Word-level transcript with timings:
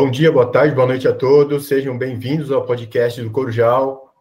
Bom 0.00 0.12
dia, 0.12 0.30
boa 0.30 0.46
tarde, 0.46 0.76
boa 0.76 0.86
noite 0.86 1.08
a 1.08 1.12
todos. 1.12 1.66
Sejam 1.66 1.98
bem-vindos 1.98 2.52
ao 2.52 2.64
podcast 2.64 3.20
do 3.20 3.32
Corujal, 3.32 4.14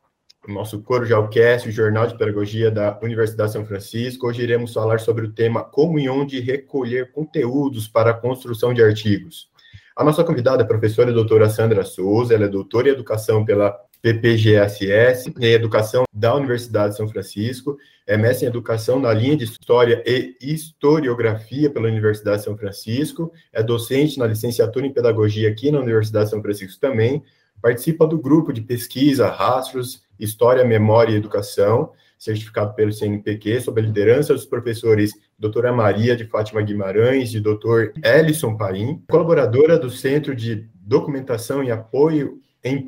nosso 0.47 0.81
Corujalcast, 0.81 1.69
o 1.69 1.71
Jornal 1.71 2.07
de 2.07 2.17
Pedagogia 2.17 2.71
da 2.71 2.97
Universidade 3.03 3.49
de 3.49 3.53
São 3.53 3.63
Francisco. 3.63 4.25
Hoje 4.25 4.42
iremos 4.42 4.74
falar 4.74 4.99
sobre 4.99 5.28
o 5.28 5.31
tema 5.31 5.63
como 5.63 5.99
e 5.99 6.10
onde 6.10 6.39
recolher 6.39 7.11
conteúdos 7.11 7.87
para 7.87 8.10
a 8.10 8.13
construção 8.15 8.74
de 8.74 8.81
artigos. 8.81 9.51
A 9.96 10.03
nossa 10.03 10.24
convidada 10.24 10.63
é 10.63 10.65
a 10.65 10.67
professora 10.67 11.13
doutora 11.13 11.47
Sandra 11.47 11.85
Souza, 11.85 12.33
ela 12.33 12.46
é 12.46 12.49
doutora 12.49 12.89
em 12.89 12.94
Educação 12.94 13.46
pela 13.46 13.69
PPGSS, 14.01 15.33
em 15.39 15.51
Educação 15.51 16.03
da 16.13 16.35
Universidade 16.35 16.91
de 16.91 16.97
São 16.97 17.07
Francisco, 17.07 17.77
é 18.05 18.17
mestre 18.17 18.45
em 18.45 18.49
Educação 18.49 18.99
na 18.99 19.13
linha 19.13 19.35
de 19.35 19.43
História 19.43 20.03
e 20.05 20.35
Historiografia 20.41 21.69
pela 21.69 21.88
Universidade 21.88 22.39
de 22.39 22.43
São 22.45 22.57
Francisco, 22.57 23.31
é 23.52 23.61
docente 23.61 24.17
na 24.17 24.27
licenciatura 24.27 24.85
em 24.85 24.93
Pedagogia 24.93 25.49
aqui 25.49 25.71
na 25.71 25.79
Universidade 25.79 26.25
de 26.25 26.31
São 26.31 26.41
Francisco 26.41 26.79
também, 26.79 27.23
participa 27.61 28.05
do 28.07 28.17
grupo 28.17 28.53
de 28.53 28.61
pesquisa 28.61 29.27
Rastros, 29.27 30.03
História, 30.19 30.63
Memória 30.63 31.13
e 31.13 31.17
Educação, 31.17 31.91
certificado 32.17 32.73
pelo 32.73 32.91
CNPq, 32.91 33.61
sob 33.61 33.79
a 33.79 33.83
liderança 33.83 34.33
dos 34.33 34.45
professores 34.45 35.11
doutora 35.38 35.71
Maria 35.71 36.16
de 36.16 36.25
Fátima 36.25 36.61
Guimarães 36.61 37.33
e 37.33 37.39
doutor 37.39 37.93
Ellison 38.03 38.57
Paim, 38.57 39.03
colaboradora 39.09 39.77
do 39.77 39.89
Centro 39.89 40.35
de 40.35 40.67
Documentação 40.75 41.63
e 41.63 41.69
Apoio 41.69 42.39
em, 42.63 42.84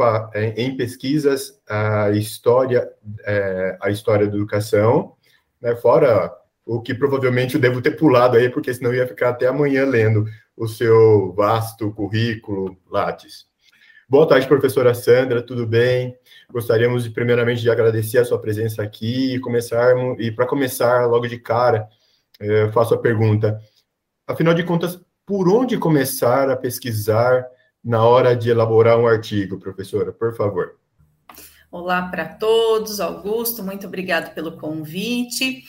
em 0.55 0.77
pesquisas 0.77 1.59
a 1.67 2.11
história, 2.11 2.89
é, 3.25 3.77
a 3.81 3.89
história 3.89 4.27
da 4.27 4.35
educação, 4.35 5.13
né, 5.61 5.75
fora 5.75 6.31
o 6.65 6.81
que 6.81 6.93
provavelmente 6.93 7.55
eu 7.55 7.61
devo 7.61 7.81
ter 7.81 7.91
pulado 7.91 8.37
aí, 8.37 8.49
porque 8.49 8.73
senão 8.73 8.93
ia 8.93 9.07
ficar 9.07 9.29
até 9.29 9.47
amanhã 9.47 9.85
lendo 9.85 10.25
o 10.55 10.67
seu 10.67 11.33
vasto 11.33 11.91
currículo 11.91 12.77
Lattes. 12.89 13.47
Boa 14.07 14.27
tarde, 14.27 14.47
professora 14.47 14.93
Sandra, 14.93 15.41
tudo 15.41 15.65
bem? 15.65 16.15
Gostaríamos, 16.51 17.03
de, 17.03 17.11
primeiramente, 17.11 17.61
de 17.61 17.69
agradecer 17.69 18.17
a 18.17 18.25
sua 18.25 18.39
presença 18.39 18.81
aqui 18.83 19.35
e 19.35 19.39
começarmos, 19.39 20.17
e 20.19 20.31
para 20.31 20.47
começar 20.47 21.05
logo 21.05 21.27
de 21.27 21.39
cara, 21.39 21.87
eu 22.39 22.71
faço 22.71 22.93
a 22.93 22.99
pergunta, 22.99 23.59
afinal 24.27 24.53
de 24.53 24.63
contas, 24.63 24.99
por 25.25 25.47
onde 25.47 25.77
começar 25.77 26.49
a 26.49 26.57
pesquisar 26.57 27.45
na 27.83 28.03
hora 28.03 28.35
de 28.35 28.49
elaborar 28.49 28.97
um 28.99 29.07
artigo, 29.07 29.59
professora, 29.59 30.11
por 30.11 30.35
favor. 30.35 30.77
Olá 31.71 32.07
para 32.09 32.25
todos, 32.25 32.99
Augusto, 32.99 33.63
muito 33.63 33.87
obrigado 33.87 34.33
pelo 34.33 34.57
convite. 34.57 35.63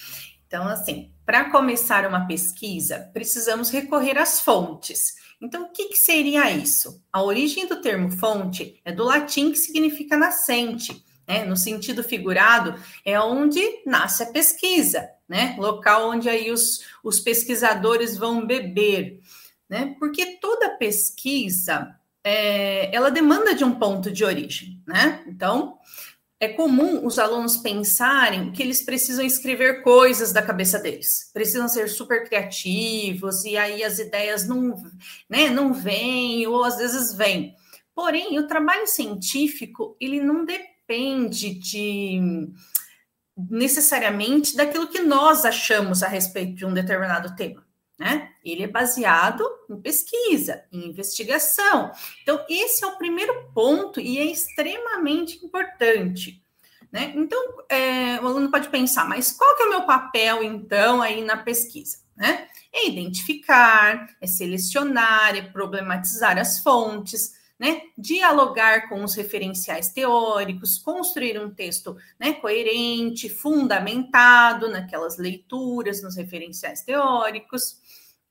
Então, 0.47 0.67
assim, 0.67 1.13
para 1.25 1.51
começar 1.51 2.07
uma 2.07 2.27
pesquisa, 2.27 3.11
precisamos 3.13 3.71
recorrer 3.71 4.19
às 4.19 4.41
fontes. 4.41 5.15
Então, 5.41 5.65
o 5.65 5.73
que, 5.73 5.89
que, 5.89 5.97
seria 5.97 6.51
isso? 6.51 7.03
A 7.13 7.23
origem 7.23 7.67
do 7.67 7.81
termo 7.81 8.11
fonte 8.11 8.81
é 8.85 8.93
do 8.93 9.05
latim 9.05 9.53
que 9.53 9.59
significa 9.59 10.17
nascente, 10.17 11.05
né? 11.27 11.45
No 11.45 11.57
sentido 11.57 12.03
figurado, 12.03 12.75
é 13.05 13.19
onde 13.21 13.61
nasce 13.87 14.23
a 14.23 14.33
pesquisa, 14.33 15.09
né? 15.29 15.55
Local 15.59 16.11
onde 16.11 16.29
aí 16.29 16.51
os, 16.51 16.81
os 17.05 17.21
pesquisadores 17.21 18.17
vão 18.17 18.47
beber, 18.47 19.21
né? 19.69 19.95
Porque 19.99 20.39
toda 20.41 20.77
pesquisa 20.77 21.95
é, 22.25 22.95
ela 22.95 23.11
demanda 23.11 23.55
de 23.55 23.65
um 23.65 23.75
ponto 23.75 24.11
de 24.11 24.25
origem, 24.25 24.83
né? 24.87 25.25
Então, 25.27 25.79
é 26.39 26.49
comum 26.49 27.07
os 27.07 27.19
alunos 27.19 27.59
pensarem 27.59 28.51
que 28.51 28.63
eles 28.63 28.83
precisam 28.83 29.25
escrever 29.25 29.83
coisas 29.83 30.33
da 30.33 30.43
cabeça 30.43 30.79
deles, 30.79 31.31
precisam 31.35 31.69
ser 31.69 31.89
super 31.89 32.27
criativos, 32.27 33.45
e 33.45 33.59
aí 33.59 33.85
as 33.85 33.99
ideias 33.99 34.49
não, 34.49 34.75
né, 35.29 35.51
não 35.51 35.75
vêm, 35.75 36.47
ou 36.47 36.65
às 36.65 36.79
vezes 36.79 37.15
vêm. 37.15 37.55
Porém, 37.95 38.39
o 38.39 38.47
trabalho 38.47 38.87
científico, 38.87 39.97
ele 40.01 40.21
não 40.23 40.45
depende 40.45 41.55
de 41.55 42.49
necessariamente 43.51 44.57
daquilo 44.57 44.89
que 44.89 45.01
nós 45.01 45.45
achamos 45.45 46.03
a 46.03 46.09
respeito 46.09 46.55
de 46.55 46.67
um 46.67 46.73
determinado 46.73 47.37
tema 47.37 47.65
né? 48.01 48.31
Ele 48.43 48.63
é 48.63 48.67
baseado 48.67 49.45
em 49.69 49.79
pesquisa, 49.79 50.65
em 50.73 50.89
investigação. 50.89 51.93
Então, 52.23 52.43
esse 52.49 52.83
é 52.83 52.87
o 52.87 52.97
primeiro 52.97 53.51
ponto 53.53 54.01
e 54.01 54.19
é 54.19 54.25
extremamente 54.25 55.45
importante. 55.45 56.43
Né? 56.91 57.13
Então, 57.15 57.39
é, 57.69 58.19
o 58.23 58.27
aluno 58.27 58.51
pode 58.51 58.71
pensar, 58.71 59.07
mas 59.07 59.31
qual 59.31 59.55
que 59.55 59.65
é 59.65 59.67
o 59.67 59.71
meu 59.71 59.83
papel, 59.83 60.43
então, 60.43 61.03
aí 61.03 61.23
na 61.23 61.37
pesquisa? 61.37 61.99
Né? 62.17 62.49
É 62.73 62.89
identificar, 62.89 64.09
é 64.19 64.27
selecionar, 64.27 65.37
é 65.37 65.43
problematizar 65.43 66.39
as 66.39 66.61
fontes, 66.61 67.35
né? 67.61 67.83
dialogar 67.97 68.89
com 68.89 69.05
os 69.05 69.15
referenciais 69.15 69.91
teóricos, 69.91 70.79
construir 70.79 71.39
um 71.39 71.51
texto 71.51 71.95
né, 72.19 72.33
coerente, 72.33 73.29
fundamentado 73.29 74.71
naquelas 74.71 75.19
leituras, 75.19 76.03
nos 76.03 76.17
referenciais 76.17 76.81
teóricos. 76.81 77.77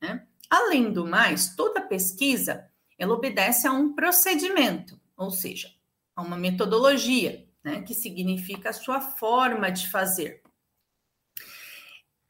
Né? 0.02 0.26
Além 0.50 0.92
do 0.92 1.06
mais, 1.06 1.54
toda 1.54 1.80
pesquisa 1.80 2.68
ela 2.98 3.14
obedece 3.14 3.68
a 3.68 3.72
um 3.72 3.94
procedimento, 3.94 5.00
ou 5.16 5.30
seja, 5.30 5.70
a 6.16 6.22
uma 6.22 6.36
metodologia, 6.36 7.46
né, 7.62 7.82
que 7.82 7.94
significa 7.94 8.70
a 8.70 8.74
sua 8.74 9.00
forma 9.00 9.70
de 9.70 9.88
fazer. 9.88 10.42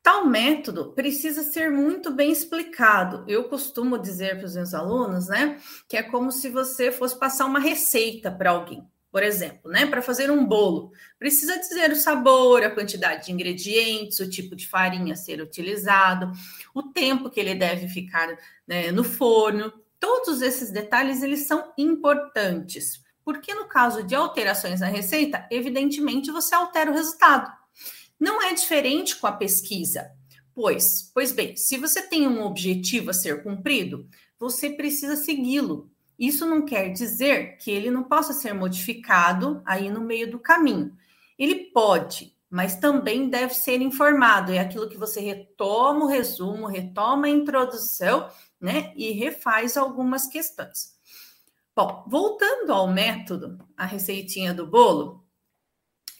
Tal 0.02 0.26
método 0.26 0.92
precisa 0.92 1.42
ser 1.42 1.70
muito 1.70 2.10
bem 2.10 2.32
explicado. 2.32 3.22
Eu 3.28 3.44
costumo 3.44 3.98
dizer 3.98 4.38
para 4.38 4.46
os 4.46 4.54
meus 4.54 4.72
alunos, 4.72 5.28
né, 5.28 5.58
que 5.86 5.96
é 5.96 6.02
como 6.02 6.32
se 6.32 6.48
você 6.48 6.90
fosse 6.90 7.18
passar 7.18 7.44
uma 7.44 7.60
receita 7.60 8.30
para 8.30 8.50
alguém. 8.50 8.86
Por 9.12 9.22
exemplo, 9.22 9.70
né, 9.70 9.86
para 9.86 10.00
fazer 10.00 10.30
um 10.30 10.46
bolo, 10.46 10.92
precisa 11.18 11.58
dizer 11.58 11.90
o 11.90 11.96
sabor, 11.96 12.62
a 12.62 12.70
quantidade 12.70 13.26
de 13.26 13.32
ingredientes, 13.32 14.20
o 14.20 14.30
tipo 14.30 14.54
de 14.54 14.68
farinha 14.68 15.14
a 15.14 15.16
ser 15.16 15.42
utilizado, 15.42 16.32
o 16.72 16.84
tempo 16.84 17.28
que 17.28 17.40
ele 17.40 17.54
deve 17.54 17.88
ficar 17.88 18.28
né, 18.66 18.92
no 18.92 19.02
forno. 19.02 19.72
Todos 19.98 20.40
esses 20.40 20.70
detalhes 20.70 21.22
eles 21.22 21.46
são 21.46 21.72
importantes, 21.76 23.02
porque 23.24 23.52
no 23.52 23.66
caso 23.66 24.02
de 24.04 24.14
alterações 24.14 24.80
na 24.80 24.86
receita, 24.86 25.46
evidentemente 25.50 26.30
você 26.30 26.54
altera 26.54 26.90
o 26.90 26.94
resultado. 26.94 27.59
Não 28.20 28.42
é 28.42 28.52
diferente 28.52 29.16
com 29.16 29.26
a 29.26 29.32
pesquisa, 29.32 30.12
pois, 30.54 31.10
pois 31.14 31.32
bem, 31.32 31.56
se 31.56 31.78
você 31.78 32.02
tem 32.02 32.28
um 32.28 32.44
objetivo 32.44 33.10
a 33.10 33.14
ser 33.14 33.42
cumprido, 33.42 34.06
você 34.38 34.70
precisa 34.70 35.16
segui-lo 35.16 35.90
isso 36.20 36.44
não 36.44 36.66
quer 36.66 36.90
dizer 36.90 37.56
que 37.56 37.70
ele 37.70 37.90
não 37.90 38.04
possa 38.04 38.34
ser 38.34 38.52
modificado 38.52 39.62
aí 39.64 39.88
no 39.88 40.02
meio 40.02 40.30
do 40.30 40.38
caminho. 40.38 40.94
Ele 41.38 41.70
pode, 41.72 42.36
mas 42.50 42.76
também 42.76 43.30
deve 43.30 43.54
ser 43.54 43.80
informado. 43.80 44.52
É 44.52 44.58
aquilo 44.58 44.90
que 44.90 44.98
você 44.98 45.18
retoma 45.20 46.04
o 46.04 46.08
resumo, 46.08 46.66
retoma 46.66 47.26
a 47.26 47.30
introdução, 47.30 48.28
né? 48.60 48.92
E 48.94 49.12
refaz 49.12 49.78
algumas 49.78 50.26
questões. 50.26 50.94
Bom, 51.74 52.04
voltando 52.06 52.70
ao 52.70 52.86
método, 52.86 53.56
a 53.74 53.86
receitinha 53.86 54.52
do 54.52 54.66
bolo, 54.66 55.24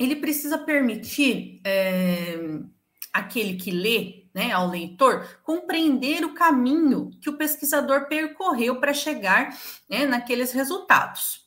ele 0.00 0.16
precisa 0.16 0.56
permitir 0.56 1.60
é, 1.62 2.38
aquele 3.12 3.56
que 3.56 3.70
lê 3.70 4.24
né, 4.32 4.50
ao 4.50 4.66
leitor 4.66 5.40
compreender 5.42 6.24
o 6.24 6.32
caminho 6.32 7.10
que 7.20 7.28
o 7.28 7.36
pesquisador 7.36 8.08
percorreu 8.08 8.80
para 8.80 8.94
chegar 8.94 9.54
né, 9.86 10.06
naqueles 10.06 10.52
resultados. 10.52 11.46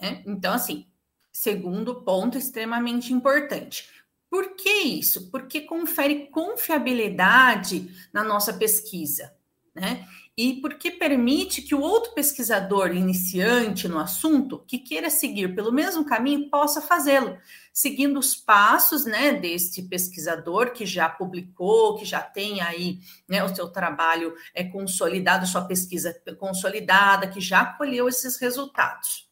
Né? 0.00 0.22
Então, 0.26 0.52
assim, 0.52 0.86
segundo 1.32 2.02
ponto 2.02 2.38
extremamente 2.38 3.12
importante. 3.12 3.88
Por 4.30 4.54
que 4.54 4.70
isso? 4.70 5.28
Porque 5.30 5.62
confere 5.62 6.28
confiabilidade 6.28 7.88
na 8.12 8.22
nossa 8.22 8.52
pesquisa, 8.52 9.34
né? 9.74 10.06
E 10.36 10.60
porque 10.60 10.90
permite 10.90 11.62
que 11.62 11.74
o 11.74 11.80
outro 11.80 12.12
pesquisador 12.12 12.94
iniciante 12.94 13.88
no 13.88 13.98
assunto, 13.98 14.62
que 14.66 14.78
queira 14.78 15.08
seguir 15.08 15.54
pelo 15.54 15.72
mesmo 15.72 16.04
caminho, 16.04 16.50
possa 16.50 16.82
fazê-lo 16.82 17.38
seguindo 17.76 18.18
os 18.18 18.34
passos 18.34 19.04
né, 19.04 19.34
deste 19.34 19.82
pesquisador 19.82 20.72
que 20.72 20.86
já 20.86 21.10
publicou, 21.10 21.98
que 21.98 22.06
já 22.06 22.22
tem 22.22 22.62
aí 22.62 23.00
né, 23.28 23.44
o 23.44 23.54
seu 23.54 23.68
trabalho 23.68 24.34
é, 24.54 24.64
consolidado, 24.64 25.46
sua 25.46 25.66
pesquisa 25.66 26.18
consolidada, 26.38 27.26
que 27.26 27.38
já 27.38 27.66
colheu 27.66 28.08
esses 28.08 28.38
resultados. 28.38 29.28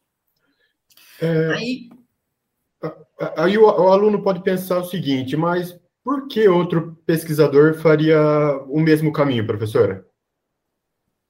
É, 1.19 1.55
aí, 1.55 1.89
aí 3.35 3.57
o, 3.57 3.65
o 3.65 3.89
aluno 3.89 4.23
pode 4.23 4.43
pensar 4.43 4.79
o 4.79 4.85
seguinte, 4.85 5.39
mas 5.39 5.75
por 6.03 6.29
que 6.29 6.47
outro 6.47 6.99
pesquisador 7.07 7.79
faria 7.79 8.21
o 8.69 8.79
mesmo 8.79 9.11
caminho, 9.11 9.47
professora? 9.47 10.07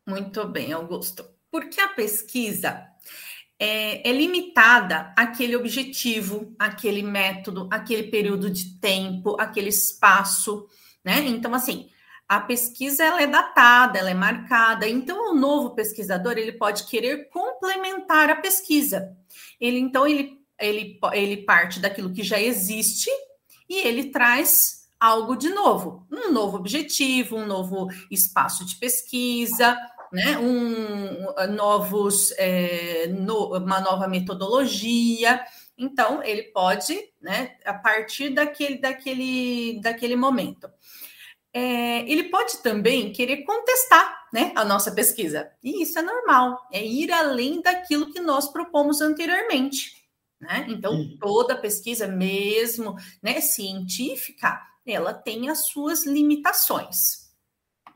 Muito 0.07 0.47
bem, 0.47 0.73
Augusto. 0.73 1.25
Porque 1.51 1.81
a 1.81 1.89
pesquisa 1.89 2.87
é, 3.59 4.09
é 4.09 4.13
limitada 4.13 5.13
àquele 5.17 5.57
objetivo, 5.57 6.55
aquele 6.59 7.03
método, 7.03 7.69
aquele 7.71 8.05
período 8.05 8.51
de 8.51 8.79
tempo, 8.79 9.37
aquele 9.41 9.69
espaço, 9.69 10.67
né? 11.05 11.21
Então, 11.21 11.55
assim, 11.55 11.89
a 12.29 12.41
pesquisa 12.41 13.05
ela 13.05 13.23
é 13.23 13.27
datada, 13.27 13.99
ela 13.99 14.11
é 14.11 14.15
marcada. 14.15 14.89
Então, 14.89 15.31
o 15.31 15.35
novo 15.35 15.75
pesquisador 15.75 16.33
ele 16.33 16.53
pode 16.53 16.85
querer 16.85 17.29
complementar 17.29 18.29
a 18.31 18.37
pesquisa. 18.37 19.17
Ele 19.61 19.79
então 19.79 20.07
ele, 20.07 20.39
ele, 20.59 20.99
ele 21.13 21.37
parte 21.39 21.81
daquilo 21.81 22.13
que 22.13 22.23
já 22.23 22.41
existe 22.41 23.11
e 23.69 23.87
ele 23.87 24.11
traz 24.11 24.85
algo 24.99 25.37
de 25.37 25.51
novo, 25.51 26.07
um 26.11 26.33
novo 26.33 26.57
objetivo, 26.57 27.37
um 27.37 27.47
novo 27.47 27.89
espaço 28.11 28.65
de 28.65 28.77
pesquisa, 28.77 29.79
né? 30.15 30.39
Um, 30.39 31.53
novos, 31.55 32.33
é, 32.39 33.09
no, 33.09 33.57
uma 33.59 33.81
nova 33.81 34.07
metodologia. 34.07 35.45
Então, 35.77 36.23
ele 36.23 36.45
pode, 36.45 36.97
né, 37.21 37.57
a 37.65 37.75
partir 37.75 38.31
daquele, 38.31 38.79
daquele, 38.79 39.81
daquele 39.81 40.15
momento. 40.15 40.71
É, 41.53 42.09
ele 42.09 42.25
pode 42.31 42.59
também 42.59 43.13
querer 43.13 43.39
contestar 43.39 44.29
né, 44.33 44.53
a 44.55 44.65
nossa 44.65 44.93
pesquisa. 44.93 45.51
E 45.61 45.83
isso 45.83 45.99
é 45.99 46.03
normal, 46.03 46.61
é 46.73 46.85
ir 46.85 47.11
além 47.11 47.61
daquilo 47.61 48.13
que 48.13 48.21
nós 48.21 48.49
propomos 48.49 49.01
anteriormente. 49.01 49.97
Né? 50.41 50.67
Então, 50.69 51.17
toda 51.19 51.57
pesquisa, 51.57 52.07
mesmo 52.07 52.95
né, 53.21 53.41
científica, 53.41 54.61
ela 54.87 55.13
tem 55.13 55.49
as 55.49 55.67
suas 55.67 56.07
limitações. 56.07 57.24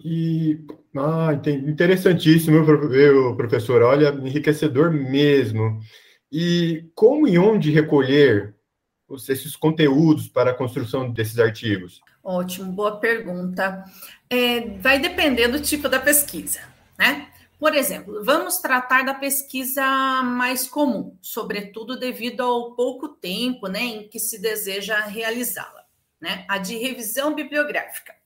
E 0.01 0.65
ah, 0.97 1.31
interessantíssimo, 1.67 2.65
professor. 3.37 3.83
Olha, 3.83 4.11
enriquecedor 4.11 4.93
mesmo. 4.93 5.81
E 6.31 6.91
como 6.95 7.27
e 7.27 7.39
onde 7.39 7.71
recolher 7.71 8.55
esses 9.17 9.57
conteúdos 9.57 10.29
para 10.29 10.51
a 10.51 10.55
construção 10.55 11.11
desses 11.11 11.39
artigos? 11.39 12.01
Ótimo, 12.23 12.73
boa 12.73 13.01
pergunta. 13.01 13.85
É, 14.29 14.79
vai 14.79 14.99
depender 14.99 15.49
do 15.49 15.61
tipo 15.61 15.89
da 15.89 15.99
pesquisa, 15.99 16.61
né? 16.99 17.29
Por 17.59 17.75
exemplo, 17.75 18.23
vamos 18.25 18.59
tratar 18.59 19.05
da 19.05 19.15
pesquisa 19.15 19.83
mais 20.23 20.69
comum, 20.69 21.17
sobretudo 21.21 21.99
devido 21.99 22.43
ao 22.43 22.77
pouco 22.77 23.09
tempo 23.09 23.67
né, 23.67 23.81
em 23.81 24.09
que 24.09 24.21
se 24.21 24.41
deseja 24.41 25.01
realizá-la, 25.01 25.85
né? 26.21 26.45
A 26.49 26.59
de 26.59 26.77
revisão 26.77 27.35
bibliográfica. 27.35 28.18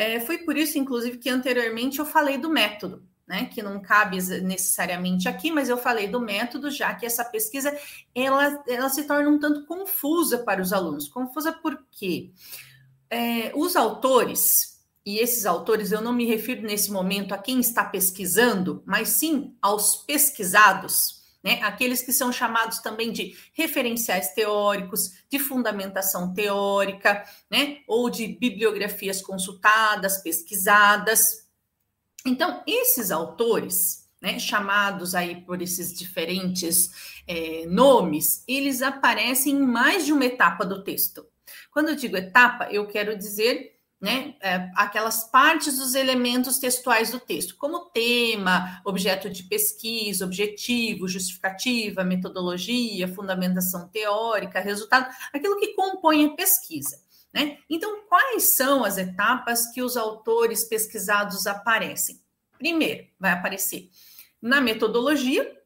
É, 0.00 0.18
foi 0.18 0.38
por 0.38 0.56
isso, 0.56 0.78
inclusive, 0.78 1.18
que 1.18 1.28
anteriormente 1.28 1.98
eu 1.98 2.06
falei 2.06 2.38
do 2.38 2.48
método, 2.48 3.06
né, 3.28 3.44
que 3.52 3.62
não 3.62 3.82
cabe 3.82 4.16
necessariamente 4.40 5.28
aqui, 5.28 5.52
mas 5.52 5.68
eu 5.68 5.76
falei 5.76 6.08
do 6.08 6.18
método, 6.18 6.70
já 6.70 6.94
que 6.94 7.04
essa 7.04 7.22
pesquisa 7.22 7.78
ela, 8.14 8.64
ela 8.66 8.88
se 8.88 9.04
torna 9.04 9.28
um 9.28 9.38
tanto 9.38 9.66
confusa 9.66 10.38
para 10.38 10.62
os 10.62 10.72
alunos. 10.72 11.06
Confusa 11.06 11.52
porque 11.52 12.32
é, 13.10 13.52
os 13.54 13.76
autores, 13.76 14.80
e 15.04 15.18
esses 15.18 15.44
autores 15.44 15.92
eu 15.92 16.00
não 16.00 16.14
me 16.14 16.24
refiro 16.24 16.62
nesse 16.62 16.90
momento 16.90 17.34
a 17.34 17.38
quem 17.38 17.60
está 17.60 17.84
pesquisando, 17.84 18.82
mas 18.86 19.10
sim 19.10 19.54
aos 19.60 19.96
pesquisados, 19.96 21.19
né, 21.42 21.60
aqueles 21.62 22.02
que 22.02 22.12
são 22.12 22.32
chamados 22.32 22.78
também 22.78 23.12
de 23.12 23.36
referenciais 23.52 24.32
teóricos, 24.34 25.12
de 25.28 25.38
fundamentação 25.38 26.34
teórica, 26.34 27.24
né, 27.50 27.78
ou 27.86 28.10
de 28.10 28.28
bibliografias 28.28 29.22
consultadas, 29.22 30.22
pesquisadas. 30.22 31.48
Então, 32.26 32.62
esses 32.66 33.10
autores, 33.10 34.08
né, 34.20 34.38
chamados 34.38 35.14
aí 35.14 35.40
por 35.42 35.62
esses 35.62 35.96
diferentes 35.96 37.20
é, 37.26 37.64
nomes, 37.66 38.44
eles 38.46 38.82
aparecem 38.82 39.54
em 39.54 39.62
mais 39.62 40.04
de 40.04 40.12
uma 40.12 40.26
etapa 40.26 40.64
do 40.64 40.84
texto. 40.84 41.26
Quando 41.70 41.88
eu 41.88 41.96
digo 41.96 42.16
etapa, 42.16 42.68
eu 42.70 42.86
quero 42.86 43.16
dizer 43.16 43.79
né, 44.00 44.34
é, 44.40 44.70
aquelas 44.76 45.24
partes 45.24 45.76
dos 45.76 45.94
elementos 45.94 46.58
textuais 46.58 47.10
do 47.10 47.20
texto, 47.20 47.56
como 47.56 47.90
tema, 47.90 48.80
objeto 48.84 49.28
de 49.28 49.42
pesquisa, 49.42 50.24
objetivo, 50.24 51.06
justificativa, 51.06 52.02
metodologia, 52.02 53.06
fundamentação 53.08 53.88
teórica, 53.88 54.60
resultado, 54.60 55.06
aquilo 55.32 55.58
que 55.58 55.74
compõe 55.74 56.24
a 56.24 56.30
pesquisa. 56.30 56.98
Né? 57.32 57.58
Então, 57.68 58.06
quais 58.08 58.56
são 58.56 58.84
as 58.84 58.96
etapas 58.96 59.66
que 59.72 59.82
os 59.82 59.96
autores 59.96 60.64
pesquisados 60.64 61.46
aparecem? 61.46 62.20
Primeiro, 62.58 63.06
vai 63.18 63.32
aparecer 63.32 63.90
na 64.40 64.60
metodologia, 64.60 65.58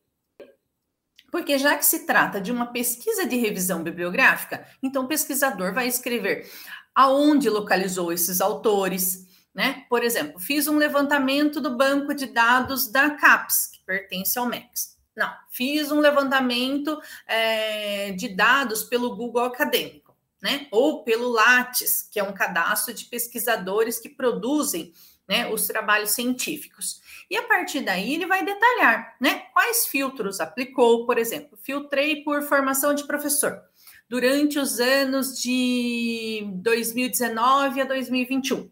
porque 1.30 1.56
já 1.58 1.76
que 1.76 1.86
se 1.86 2.06
trata 2.06 2.40
de 2.40 2.52
uma 2.52 2.66
pesquisa 2.66 3.26
de 3.26 3.36
revisão 3.36 3.82
bibliográfica, 3.82 4.66
então 4.82 5.04
o 5.04 5.08
pesquisador 5.08 5.72
vai 5.72 5.86
escrever 5.86 6.48
aonde 6.94 7.50
localizou 7.50 8.12
esses 8.12 8.40
autores, 8.40 9.26
né? 9.54 9.84
Por 9.88 10.02
exemplo, 10.02 10.38
fiz 10.38 10.68
um 10.68 10.76
levantamento 10.76 11.60
do 11.60 11.76
banco 11.76 12.14
de 12.14 12.26
dados 12.26 12.90
da 12.90 13.10
CAPES, 13.10 13.70
que 13.72 13.84
pertence 13.84 14.38
ao 14.38 14.46
MEX. 14.46 14.96
Não, 15.16 15.32
fiz 15.50 15.92
um 15.92 16.00
levantamento 16.00 17.00
é, 17.26 18.12
de 18.12 18.28
dados 18.28 18.82
pelo 18.84 19.14
Google 19.16 19.44
Acadêmico, 19.44 20.16
né? 20.42 20.66
Ou 20.70 21.04
pelo 21.04 21.28
Lattes, 21.30 22.08
que 22.10 22.18
é 22.18 22.22
um 22.22 22.34
cadastro 22.34 22.92
de 22.92 23.04
pesquisadores 23.04 23.98
que 23.98 24.08
produzem 24.08 24.92
né, 25.26 25.50
os 25.50 25.66
trabalhos 25.66 26.10
científicos. 26.10 27.00
E 27.30 27.36
a 27.36 27.42
partir 27.44 27.80
daí 27.80 28.14
ele 28.14 28.26
vai 28.26 28.44
detalhar, 28.44 29.16
né, 29.18 29.46
quais 29.54 29.86
filtros 29.86 30.38
aplicou, 30.38 31.06
por 31.06 31.16
exemplo, 31.16 31.56
filtrei 31.62 32.22
por 32.22 32.42
formação 32.42 32.92
de 32.94 33.06
professor 33.06 33.62
durante 34.08 34.58
os 34.58 34.80
anos 34.80 35.40
de 35.40 36.46
2019 36.56 37.80
a 37.80 37.84
2021. 37.84 38.70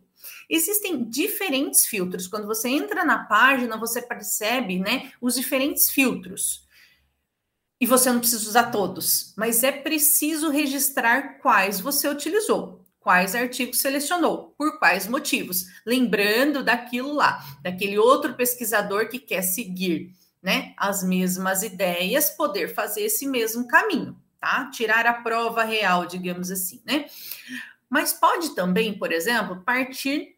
Existem 0.48 1.08
diferentes 1.08 1.86
filtros. 1.86 2.26
Quando 2.26 2.46
você 2.46 2.68
entra 2.68 3.04
na 3.04 3.24
página, 3.24 3.76
você 3.76 4.02
percebe, 4.02 4.78
né, 4.78 5.12
os 5.20 5.34
diferentes 5.34 5.90
filtros. 5.90 6.66
E 7.80 7.86
você 7.86 8.12
não 8.12 8.20
precisa 8.20 8.48
usar 8.48 8.70
todos, 8.70 9.34
mas 9.36 9.64
é 9.64 9.72
preciso 9.72 10.50
registrar 10.50 11.40
quais 11.40 11.80
você 11.80 12.08
utilizou 12.08 12.82
quais 13.02 13.34
artigos 13.34 13.80
selecionou, 13.80 14.54
por 14.56 14.78
quais 14.78 15.06
motivos, 15.06 15.66
lembrando 15.84 16.64
daquilo 16.64 17.12
lá, 17.12 17.44
daquele 17.62 17.98
outro 17.98 18.34
pesquisador 18.34 19.08
que 19.08 19.18
quer 19.18 19.42
seguir, 19.42 20.14
né, 20.42 20.72
as 20.76 21.02
mesmas 21.02 21.62
ideias, 21.62 22.30
poder 22.30 22.74
fazer 22.74 23.02
esse 23.02 23.26
mesmo 23.26 23.66
caminho, 23.66 24.16
tá? 24.42 24.68
Tirar 24.70 25.06
a 25.06 25.14
prova 25.14 25.62
real, 25.62 26.04
digamos 26.04 26.50
assim, 26.50 26.82
né? 26.84 27.06
Mas 27.88 28.12
pode 28.12 28.54
também, 28.56 28.98
por 28.98 29.12
exemplo, 29.12 29.62
partir 29.64 30.36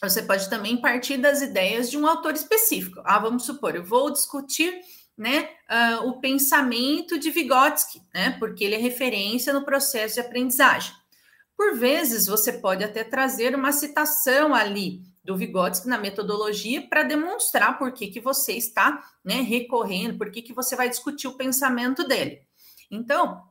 você 0.00 0.22
pode 0.22 0.48
também 0.48 0.80
partir 0.80 1.16
das 1.16 1.42
ideias 1.42 1.90
de 1.90 1.98
um 1.98 2.06
autor 2.06 2.32
específico. 2.32 3.02
Ah, 3.04 3.18
vamos 3.18 3.44
supor, 3.44 3.74
eu 3.74 3.84
vou 3.84 4.12
discutir 4.12 4.80
né, 5.16 5.50
uh, 5.68 6.08
o 6.08 6.20
pensamento 6.20 7.18
de 7.18 7.32
Vygotsky, 7.32 8.00
né, 8.14 8.36
porque 8.38 8.62
ele 8.62 8.76
é 8.76 8.78
referência 8.78 9.52
no 9.52 9.64
processo 9.64 10.14
de 10.14 10.20
aprendizagem. 10.20 10.92
Por 11.56 11.74
vezes, 11.74 12.28
você 12.28 12.52
pode 12.52 12.84
até 12.84 13.02
trazer 13.02 13.56
uma 13.56 13.72
citação 13.72 14.54
ali 14.54 15.02
do 15.24 15.36
Vygotsky 15.36 15.88
na 15.88 15.98
metodologia 15.98 16.86
para 16.88 17.02
demonstrar 17.02 17.76
por 17.76 17.90
que, 17.90 18.06
que 18.06 18.20
você 18.20 18.52
está 18.52 19.02
né, 19.24 19.40
recorrendo, 19.40 20.16
por 20.16 20.30
que, 20.30 20.40
que 20.40 20.52
você 20.52 20.76
vai 20.76 20.88
discutir 20.88 21.26
o 21.26 21.36
pensamento 21.36 22.06
dele. 22.06 22.47
Então, 22.90 23.48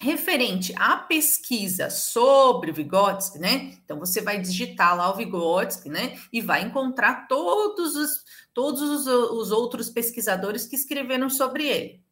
referente 0.00 0.74
à 0.76 0.96
pesquisa 0.96 1.88
sobre 1.88 2.70
o 2.70 2.74
Vygotsky, 2.74 3.38
né? 3.38 3.78
Então 3.84 3.98
você 3.98 4.20
vai 4.20 4.40
digitar 4.40 4.96
lá 4.96 5.08
o 5.10 5.16
Vygotsky, 5.16 5.88
né? 5.88 6.18
E 6.32 6.40
vai 6.40 6.62
encontrar 6.62 7.28
todos 7.28 7.94
os 7.94 8.24
todos 8.52 8.82
os, 8.82 9.06
os 9.06 9.50
outros 9.52 9.88
pesquisadores 9.88 10.66
que 10.66 10.76
escreveram 10.76 11.30
sobre 11.30 11.66
ele. 11.66 12.04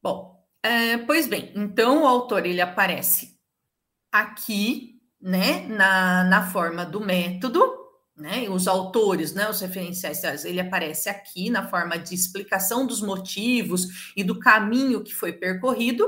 Bom, 0.00 0.40
é, 0.62 0.98
pois 0.98 1.26
bem, 1.26 1.52
então 1.54 2.02
o 2.02 2.06
autor 2.06 2.46
ele 2.46 2.60
aparece 2.60 3.38
aqui, 4.10 5.02
né, 5.20 5.66
na, 5.66 6.24
na 6.24 6.50
forma 6.50 6.86
do 6.86 7.00
método, 7.00 7.79
né, 8.20 8.48
os 8.48 8.68
autores, 8.68 9.32
né, 9.32 9.48
os 9.48 9.60
referenciais, 9.60 10.44
ele 10.44 10.60
aparece 10.60 11.08
aqui 11.08 11.48
na 11.48 11.66
forma 11.68 11.98
de 11.98 12.14
explicação 12.14 12.86
dos 12.86 13.00
motivos 13.00 14.12
e 14.14 14.22
do 14.22 14.38
caminho 14.38 15.02
que 15.02 15.14
foi 15.14 15.32
percorrido, 15.32 16.06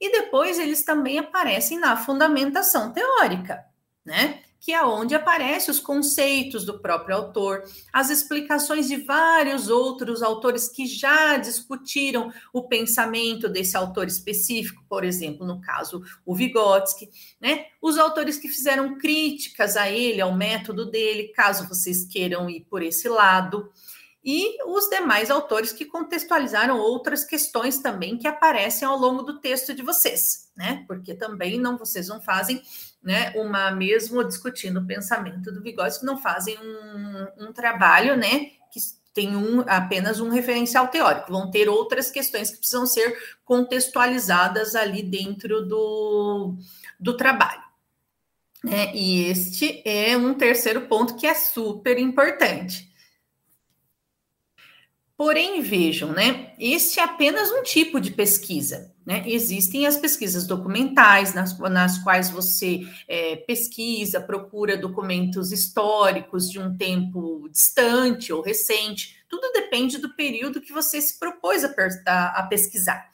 e 0.00 0.10
depois 0.10 0.58
eles 0.58 0.84
também 0.84 1.18
aparecem 1.18 1.78
na 1.78 1.96
fundamentação 1.96 2.92
teórica, 2.92 3.64
né? 4.04 4.42
Que 4.60 4.72
é 4.72 4.84
onde 4.84 5.14
aparecem 5.14 5.70
os 5.70 5.78
conceitos 5.78 6.64
do 6.64 6.80
próprio 6.80 7.16
autor, 7.16 7.62
as 7.92 8.10
explicações 8.10 8.88
de 8.88 8.96
vários 8.96 9.68
outros 9.68 10.22
autores 10.22 10.68
que 10.68 10.86
já 10.86 11.36
discutiram 11.36 12.32
o 12.52 12.66
pensamento 12.66 13.48
desse 13.48 13.76
autor 13.76 14.06
específico, 14.08 14.84
por 14.88 15.04
exemplo, 15.04 15.46
no 15.46 15.60
caso, 15.60 16.02
o 16.24 16.34
Vygotsky, 16.34 17.08
né? 17.40 17.66
Os 17.80 17.96
autores 17.98 18.38
que 18.38 18.48
fizeram 18.48 18.98
críticas 18.98 19.76
a 19.76 19.88
ele, 19.90 20.20
ao 20.20 20.34
método 20.34 20.90
dele, 20.90 21.32
caso 21.34 21.68
vocês 21.68 22.04
queiram 22.04 22.50
ir 22.50 22.66
por 22.68 22.82
esse 22.82 23.08
lado. 23.08 23.70
e 24.28 24.60
os 24.66 24.88
demais 24.88 25.30
autores 25.30 25.70
que 25.70 25.84
contextualizaram 25.84 26.78
outras 26.78 27.22
questões 27.24 27.78
também 27.78 28.18
que 28.18 28.26
aparecem 28.26 28.86
ao 28.86 28.98
longo 28.98 29.22
do 29.22 29.38
texto 29.40 29.72
de 29.72 29.82
vocês, 29.82 30.50
né? 30.56 30.84
Porque 30.88 31.14
também 31.14 31.60
não 31.60 31.78
vocês 31.78 32.08
não 32.08 32.20
fazem, 32.20 32.60
né, 33.06 33.32
uma 33.36 33.70
mesmo 33.70 34.24
discutindo 34.24 34.80
o 34.80 34.84
pensamento 34.84 35.52
do 35.52 35.62
Vygotsky, 35.62 36.04
não 36.04 36.18
fazem 36.18 36.58
um, 36.58 37.46
um 37.46 37.52
trabalho, 37.52 38.16
né, 38.16 38.50
que 38.72 38.80
tem 39.14 39.36
um, 39.36 39.60
apenas 39.68 40.18
um 40.18 40.28
referencial 40.28 40.88
teórico, 40.88 41.30
vão 41.30 41.48
ter 41.48 41.68
outras 41.68 42.10
questões 42.10 42.50
que 42.50 42.58
precisam 42.58 42.84
ser 42.84 43.16
contextualizadas 43.44 44.74
ali 44.74 45.04
dentro 45.04 45.64
do, 45.64 46.56
do 46.98 47.16
trabalho. 47.16 47.62
Né? 48.64 48.92
E 48.92 49.30
este 49.30 49.82
é 49.84 50.16
um 50.16 50.34
terceiro 50.34 50.82
ponto 50.82 51.14
que 51.14 51.28
é 51.28 51.34
super 51.34 51.96
importante. 52.00 52.92
Porém, 55.16 55.62
vejam, 55.62 56.12
né? 56.12 56.52
Este 56.58 57.00
é 57.00 57.02
apenas 57.02 57.50
um 57.50 57.62
tipo 57.62 57.98
de 57.98 58.10
pesquisa. 58.10 58.94
Né? 59.04 59.22
Existem 59.26 59.86
as 59.86 59.96
pesquisas 59.96 60.46
documentais, 60.46 61.32
nas, 61.32 61.58
nas 61.58 61.96
quais 61.98 62.28
você 62.28 62.80
é, 63.08 63.36
pesquisa, 63.36 64.20
procura 64.20 64.76
documentos 64.76 65.52
históricos 65.52 66.50
de 66.50 66.58
um 66.58 66.76
tempo 66.76 67.48
distante 67.50 68.30
ou 68.30 68.42
recente. 68.42 69.16
Tudo 69.26 69.52
depende 69.52 69.96
do 69.96 70.14
período 70.14 70.60
que 70.60 70.72
você 70.72 71.00
se 71.00 71.18
propôs 71.18 71.64
a, 71.64 71.72
a, 72.06 72.40
a 72.40 72.42
pesquisar. 72.48 73.08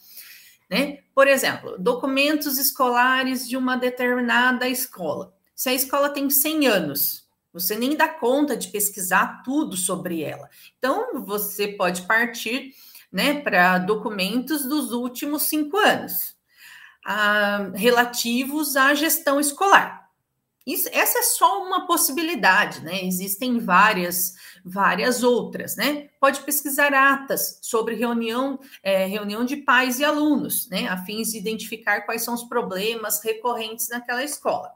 Né? 0.69 1.01
Por 1.15 1.29
exemplo, 1.29 1.77
documentos 1.79 2.59
escolares 2.59 3.49
de 3.49 3.57
uma 3.57 3.77
determinada 3.77 4.67
escola. 4.69 5.33
Se 5.55 5.69
a 5.69 5.75
escola 5.75 6.09
tem 6.09 6.29
100 6.29 6.67
anos, 6.67 7.22
você 7.53 7.77
nem 7.77 7.97
dá 7.97 8.09
conta 8.09 8.57
de 8.57 8.69
pesquisar 8.69 9.43
tudo 9.45 9.77
sobre 9.77 10.23
ela. 10.23 10.49
Então, 10.79 11.23
você 11.25 11.69
pode 11.69 12.03
partir 12.03 12.75
né, 13.13 13.41
para 13.41 13.79
documentos 13.79 14.65
dos 14.65 14.93
últimos 14.93 15.43
cinco 15.43 15.77
anos, 15.77 16.35
ah, 17.05 17.71
relativos 17.75 18.77
à 18.77 18.95
gestão 18.95 19.39
escolar. 19.39 20.03
Isso, 20.67 20.89
essa 20.93 21.19
é 21.19 21.23
só 21.23 21.65
uma 21.65 21.87
possibilidade, 21.89 22.83
né? 22.83 23.05
Existem 23.05 23.59
várias, 23.59 24.35
várias 24.65 25.25
outras, 25.25 25.75
né? 25.75 26.09
Pode 26.21 26.41
pesquisar 26.43 26.95
atas 26.95 27.59
sobre 27.61 27.97
reunião, 27.97 28.61
é, 28.81 29.05
reunião 29.07 29.45
de 29.45 29.57
pais 29.57 29.99
e 29.99 30.05
alunos, 30.05 30.69
né? 30.69 30.87
A 30.87 30.97
fins 30.99 31.33
de 31.33 31.39
identificar 31.39 32.03
quais 32.03 32.23
são 32.23 32.35
os 32.35 32.45
problemas 32.45 33.21
recorrentes 33.25 33.89
naquela 33.89 34.23
escola. 34.23 34.73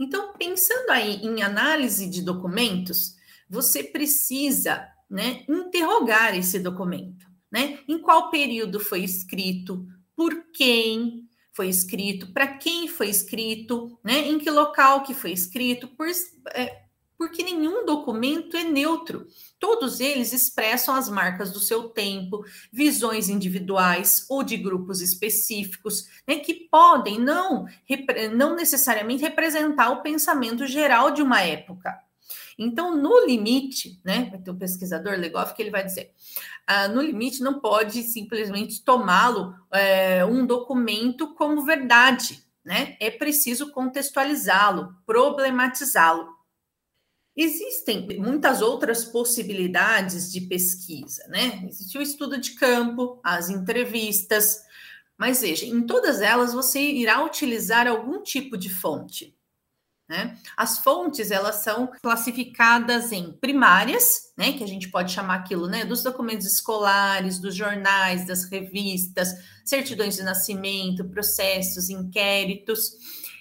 Então, 0.00 0.32
pensando 0.34 0.90
aí 0.90 1.16
em 1.22 1.42
análise 1.42 2.08
de 2.08 2.22
documentos, 2.22 3.16
você 3.48 3.82
precisa 3.82 4.86
né, 5.08 5.44
interrogar 5.48 6.36
esse 6.36 6.58
documento. 6.58 7.26
Né? 7.50 7.78
Em 7.88 7.98
qual 7.98 8.30
período 8.30 8.80
foi 8.80 9.02
escrito, 9.02 9.86
por 10.14 10.50
quem 10.52 11.28
foi 11.52 11.68
escrito, 11.68 12.32
para 12.32 12.58
quem 12.58 12.86
foi 12.88 13.08
escrito, 13.08 13.98
né? 14.04 14.28
em 14.28 14.38
que 14.38 14.50
local 14.50 15.02
que 15.02 15.14
foi 15.14 15.32
escrito, 15.32 15.88
por, 15.88 16.06
é, 16.52 16.85
porque 17.16 17.42
nenhum 17.42 17.84
documento 17.84 18.56
é 18.56 18.64
neutro. 18.64 19.26
Todos 19.58 20.00
eles 20.00 20.32
expressam 20.32 20.94
as 20.94 21.08
marcas 21.08 21.52
do 21.52 21.60
seu 21.60 21.88
tempo, 21.88 22.44
visões 22.72 23.28
individuais 23.28 24.26
ou 24.28 24.42
de 24.42 24.56
grupos 24.56 25.00
específicos, 25.00 26.08
né, 26.26 26.36
que 26.36 26.54
podem 26.54 27.18
não, 27.18 27.66
não 28.34 28.54
necessariamente 28.54 29.22
representar 29.22 29.90
o 29.90 30.02
pensamento 30.02 30.66
geral 30.66 31.10
de 31.10 31.22
uma 31.22 31.40
época. 31.40 31.98
Então, 32.58 32.96
no 32.96 33.26
limite, 33.26 34.00
né, 34.02 34.28
vai 34.30 34.40
ter 34.40 34.50
um 34.50 34.58
pesquisador 34.58 35.18
Legoff 35.18 35.54
que 35.54 35.62
ele 35.62 35.70
vai 35.70 35.84
dizer, 35.84 36.12
ah, 36.66 36.88
no 36.88 37.02
limite 37.02 37.42
não 37.42 37.60
pode 37.60 38.02
simplesmente 38.02 38.82
tomá-lo 38.82 39.54
é, 39.70 40.24
um 40.24 40.46
documento 40.46 41.34
como 41.34 41.64
verdade, 41.64 42.42
né? 42.64 42.96
É 42.98 43.10
preciso 43.10 43.70
contextualizá-lo, 43.70 44.92
problematizá-lo. 45.06 46.35
Existem 47.36 48.06
muitas 48.18 48.62
outras 48.62 49.04
possibilidades 49.04 50.32
de 50.32 50.40
pesquisa, 50.40 51.26
né? 51.28 51.66
Existe 51.68 51.98
o 51.98 52.02
estudo 52.02 52.38
de 52.40 52.52
campo, 52.52 53.20
as 53.22 53.50
entrevistas, 53.50 54.62
mas 55.18 55.42
veja, 55.42 55.66
em 55.66 55.82
todas 55.82 56.20
elas 56.20 56.54
você 56.54 56.80
irá 56.80 57.24
utilizar 57.24 57.86
algum 57.86 58.22
tipo 58.22 58.56
de 58.56 58.70
fonte. 58.70 59.36
Né? 60.08 60.38
As 60.56 60.78
fontes 60.78 61.32
elas 61.32 61.56
são 61.56 61.90
classificadas 62.00 63.10
em 63.10 63.32
primárias, 63.32 64.32
né, 64.38 64.52
que 64.52 64.62
a 64.62 64.66
gente 64.66 64.88
pode 64.88 65.10
chamar 65.10 65.34
aquilo, 65.34 65.66
né, 65.66 65.84
dos 65.84 66.00
documentos 66.00 66.46
escolares, 66.46 67.40
dos 67.40 67.56
jornais, 67.56 68.24
das 68.24 68.44
revistas, 68.44 69.30
certidões 69.64 70.14
de 70.14 70.22
nascimento, 70.22 71.08
processos, 71.08 71.90
inquéritos, 71.90 72.92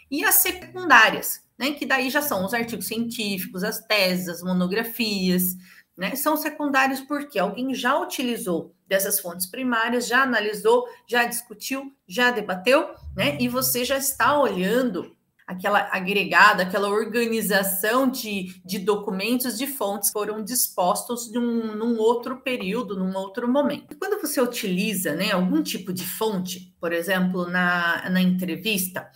e 0.10 0.26
as 0.26 0.36
secundárias, 0.36 1.45
né, 1.58 1.72
que 1.72 1.86
daí 1.86 2.10
já 2.10 2.22
são 2.22 2.46
os 2.46 2.54
artigos 2.54 2.88
científicos, 2.88 3.64
as 3.64 3.80
teses, 3.80 4.28
as 4.28 4.42
monografias, 4.42 5.56
né, 5.98 6.16
são 6.16 6.36
secundários 6.36 7.02
porque 7.02 7.40
alguém 7.40 7.74
já 7.74 7.98
utilizou 8.00 8.76
dessas 8.88 9.20
fontes 9.20 9.46
primárias, 9.46 10.08
já 10.08 10.22
analisou, 10.22 10.86
já 11.08 11.26
discutiu, 11.26 11.92
já 12.08 12.32
debateu, 12.32 12.90
né, 13.16 13.38
e 13.40 13.48
você 13.48 13.86
já 13.86 13.98
está 13.98 14.40
olhando 14.40 15.16
aquela 15.48 15.88
agregada, 15.92 16.64
aquela 16.64 16.90
organização 16.90 18.10
de, 18.10 18.60
de 18.66 18.80
documentos, 18.80 19.58
de 19.58 19.68
fontes 19.68 20.10
foram 20.12 20.44
dispostos 20.44 21.32
num, 21.32 21.76
num 21.76 22.00
outro 22.00 22.42
período, 22.42 22.98
num 22.98 23.16
outro 23.16 23.48
momento. 23.48 23.96
Quando 23.98 24.20
você 24.20 24.42
utiliza 24.42 25.14
né, 25.14 25.32
algum 25.32 25.62
tipo 25.62 25.94
de 25.94 26.04
fonte, 26.04 26.74
por 26.80 26.92
exemplo, 26.92 27.48
na, 27.48 28.10
na 28.10 28.22
entrevista, 28.22 29.08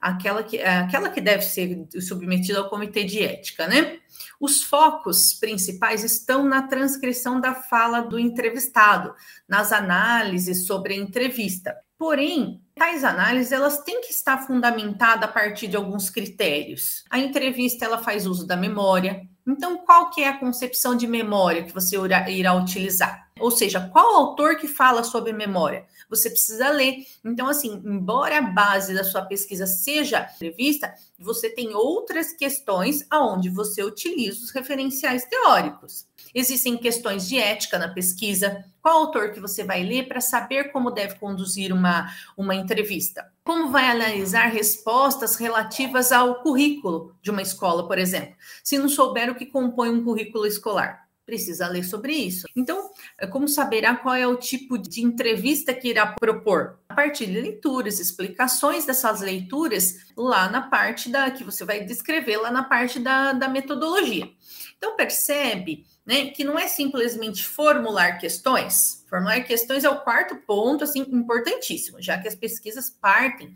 aquela 0.00 0.42
que, 0.42 0.60
aquela 0.60 1.08
que 1.08 1.20
deve 1.20 1.42
ser 1.42 1.86
submetida 2.00 2.58
ao 2.58 2.68
comitê 2.68 3.04
de 3.04 3.22
ética, 3.22 3.66
né? 3.66 3.98
Os 4.40 4.62
focos 4.62 5.34
principais 5.34 6.04
estão 6.04 6.44
na 6.44 6.62
transcrição 6.62 7.40
da 7.40 7.54
fala 7.54 8.00
do 8.00 8.18
entrevistado, 8.18 9.14
nas 9.48 9.72
análises 9.72 10.66
sobre 10.66 10.94
a 10.94 10.96
entrevista. 10.96 11.74
Porém, 11.98 12.60
tais 12.74 13.04
análises 13.04 13.52
elas 13.52 13.82
têm 13.82 14.02
que 14.02 14.10
estar 14.10 14.46
fundamentadas 14.46 15.28
a 15.28 15.32
partir 15.32 15.66
de 15.66 15.76
alguns 15.76 16.10
critérios. 16.10 17.04
A 17.10 17.18
entrevista 17.18 17.84
ela 17.84 17.98
faz 17.98 18.26
uso 18.26 18.46
da 18.46 18.56
memória. 18.56 19.26
Então, 19.46 19.78
qual 19.78 20.10
que 20.10 20.22
é 20.22 20.28
a 20.28 20.38
concepção 20.38 20.96
de 20.96 21.06
memória 21.06 21.64
que 21.64 21.72
você 21.72 21.96
irá 22.28 22.54
utilizar? 22.54 23.26
Ou 23.38 23.50
seja, 23.50 23.88
qual 23.92 24.16
autor 24.16 24.56
que 24.56 24.66
fala 24.66 25.04
sobre 25.04 25.32
memória? 25.32 25.84
Você 26.08 26.30
precisa 26.30 26.70
ler. 26.70 27.06
Então, 27.24 27.46
assim, 27.46 27.82
embora 27.84 28.38
a 28.38 28.42
base 28.42 28.94
da 28.94 29.04
sua 29.04 29.22
pesquisa 29.22 29.66
seja 29.66 30.28
entrevista, 30.34 30.92
você 31.18 31.50
tem 31.50 31.74
outras 31.74 32.32
questões 32.32 33.06
aonde 33.10 33.50
você 33.50 33.84
utiliza 33.84 34.42
os 34.42 34.50
referenciais 34.50 35.26
teóricos. 35.26 36.06
Existem 36.34 36.76
questões 36.78 37.28
de 37.28 37.38
ética 37.38 37.78
na 37.78 37.88
pesquisa. 37.88 38.64
Qual 38.80 38.98
autor 38.98 39.32
que 39.32 39.40
você 39.40 39.62
vai 39.62 39.82
ler 39.82 40.08
para 40.08 40.20
saber 40.20 40.72
como 40.72 40.90
deve 40.90 41.16
conduzir 41.16 41.72
uma, 41.72 42.10
uma 42.36 42.54
entrevista? 42.54 43.35
Como 43.46 43.70
vai 43.70 43.88
analisar 43.88 44.48
respostas 44.48 45.36
relativas 45.36 46.10
ao 46.10 46.42
currículo 46.42 47.16
de 47.22 47.30
uma 47.30 47.42
escola, 47.42 47.86
por 47.86 47.96
exemplo, 47.96 48.34
se 48.64 48.76
não 48.76 48.88
souber 48.88 49.30
o 49.30 49.36
que 49.36 49.46
compõe 49.46 49.88
um 49.88 50.02
currículo 50.02 50.46
escolar? 50.46 51.05
Precisa 51.26 51.66
ler 51.66 51.84
sobre 51.84 52.14
isso. 52.14 52.46
Então, 52.54 52.90
é 53.18 53.26
como 53.26 53.48
saberá 53.48 53.96
qual 53.96 54.14
é 54.14 54.26
o 54.26 54.36
tipo 54.36 54.78
de 54.78 55.02
entrevista 55.02 55.74
que 55.74 55.88
irá 55.88 56.06
propor? 56.06 56.78
A 56.88 56.94
partir 56.94 57.26
de 57.26 57.40
leituras, 57.40 57.98
explicações 57.98 58.86
dessas 58.86 59.20
leituras 59.20 59.96
lá 60.16 60.48
na 60.48 60.62
parte 60.62 61.10
da 61.10 61.30
que 61.30 61.42
você 61.42 61.64
vai 61.64 61.84
descrever 61.84 62.36
lá 62.38 62.50
na 62.50 62.62
parte 62.62 63.00
da, 63.00 63.32
da 63.32 63.48
metodologia. 63.48 64.30
Então, 64.78 64.96
percebe 64.96 65.84
né, 66.06 66.26
que 66.30 66.44
não 66.44 66.56
é 66.56 66.68
simplesmente 66.68 67.44
formular 67.44 68.18
questões. 68.18 69.04
Formular 69.10 69.40
questões 69.40 69.82
é 69.82 69.90
o 69.90 70.00
quarto 70.02 70.36
ponto, 70.46 70.84
assim, 70.84 71.00
importantíssimo, 71.00 72.00
já 72.00 72.16
que 72.16 72.28
as 72.28 72.36
pesquisas 72.36 72.88
partem 72.88 73.52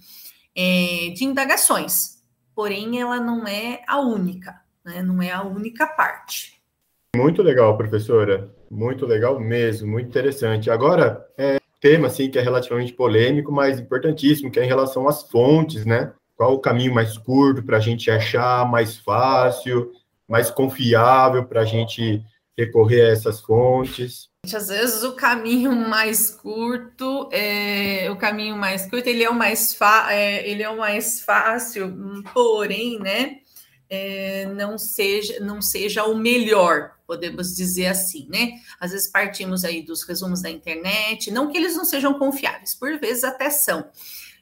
é, 0.56 1.12
de 1.14 1.24
indagações. 1.24 2.20
Porém, 2.52 3.00
ela 3.00 3.20
não 3.20 3.46
é 3.46 3.82
a 3.86 4.00
única, 4.00 4.60
né, 4.84 5.00
não 5.02 5.22
é 5.22 5.30
a 5.30 5.42
única 5.42 5.86
parte. 5.86 6.59
Muito 7.16 7.42
legal, 7.42 7.76
professora. 7.76 8.50
Muito 8.70 9.04
legal 9.04 9.38
mesmo, 9.40 9.90
muito 9.90 10.08
interessante. 10.08 10.70
Agora, 10.70 11.26
é 11.36 11.58
tema 11.80 12.06
assim 12.06 12.30
que 12.30 12.38
é 12.38 12.42
relativamente 12.42 12.92
polêmico, 12.92 13.50
mas 13.50 13.80
importantíssimo, 13.80 14.50
que 14.50 14.60
é 14.60 14.64
em 14.64 14.68
relação 14.68 15.08
às 15.08 15.22
fontes, 15.28 15.84
né? 15.84 16.12
Qual 16.36 16.54
o 16.54 16.60
caminho 16.60 16.94
mais 16.94 17.18
curto 17.18 17.62
para 17.62 17.78
a 17.78 17.80
gente 17.80 18.10
achar, 18.10 18.68
mais 18.70 18.96
fácil, 18.96 19.90
mais 20.28 20.50
confiável 20.50 21.44
para 21.44 21.62
a 21.62 21.64
gente 21.64 22.22
recorrer 22.56 23.02
a 23.02 23.12
essas 23.12 23.40
fontes? 23.40 24.30
Às 24.44 24.68
vezes 24.68 25.02
o 25.02 25.12
caminho 25.12 25.74
mais 25.74 26.30
curto, 26.30 27.28
é, 27.32 28.10
o 28.10 28.16
caminho 28.16 28.56
mais 28.56 28.88
curto, 28.88 29.06
ele 29.06 29.22
é 29.22 29.28
o 29.28 29.34
mais, 29.34 29.76
é, 30.08 30.48
ele 30.48 30.62
é 30.62 30.70
o 30.70 30.78
mais 30.78 31.20
fácil, 31.22 31.92
porém, 32.32 32.98
né? 32.98 33.38
É, 33.90 34.46
não 34.46 34.78
seja 34.78 35.40
não 35.40 35.60
seja 35.60 36.04
o 36.04 36.16
melhor, 36.16 36.92
podemos 37.06 37.56
dizer 37.56 37.88
assim, 37.88 38.28
né? 38.30 38.52
Às 38.78 38.92
vezes 38.92 39.08
partimos 39.08 39.64
aí 39.64 39.82
dos 39.82 40.04
resumos 40.04 40.40
da 40.40 40.48
internet, 40.48 41.32
não 41.32 41.50
que 41.50 41.58
eles 41.58 41.76
não 41.76 41.84
sejam 41.84 42.14
confiáveis, 42.14 42.74
por 42.74 42.98
vezes 43.00 43.24
até 43.24 43.50
são. 43.50 43.90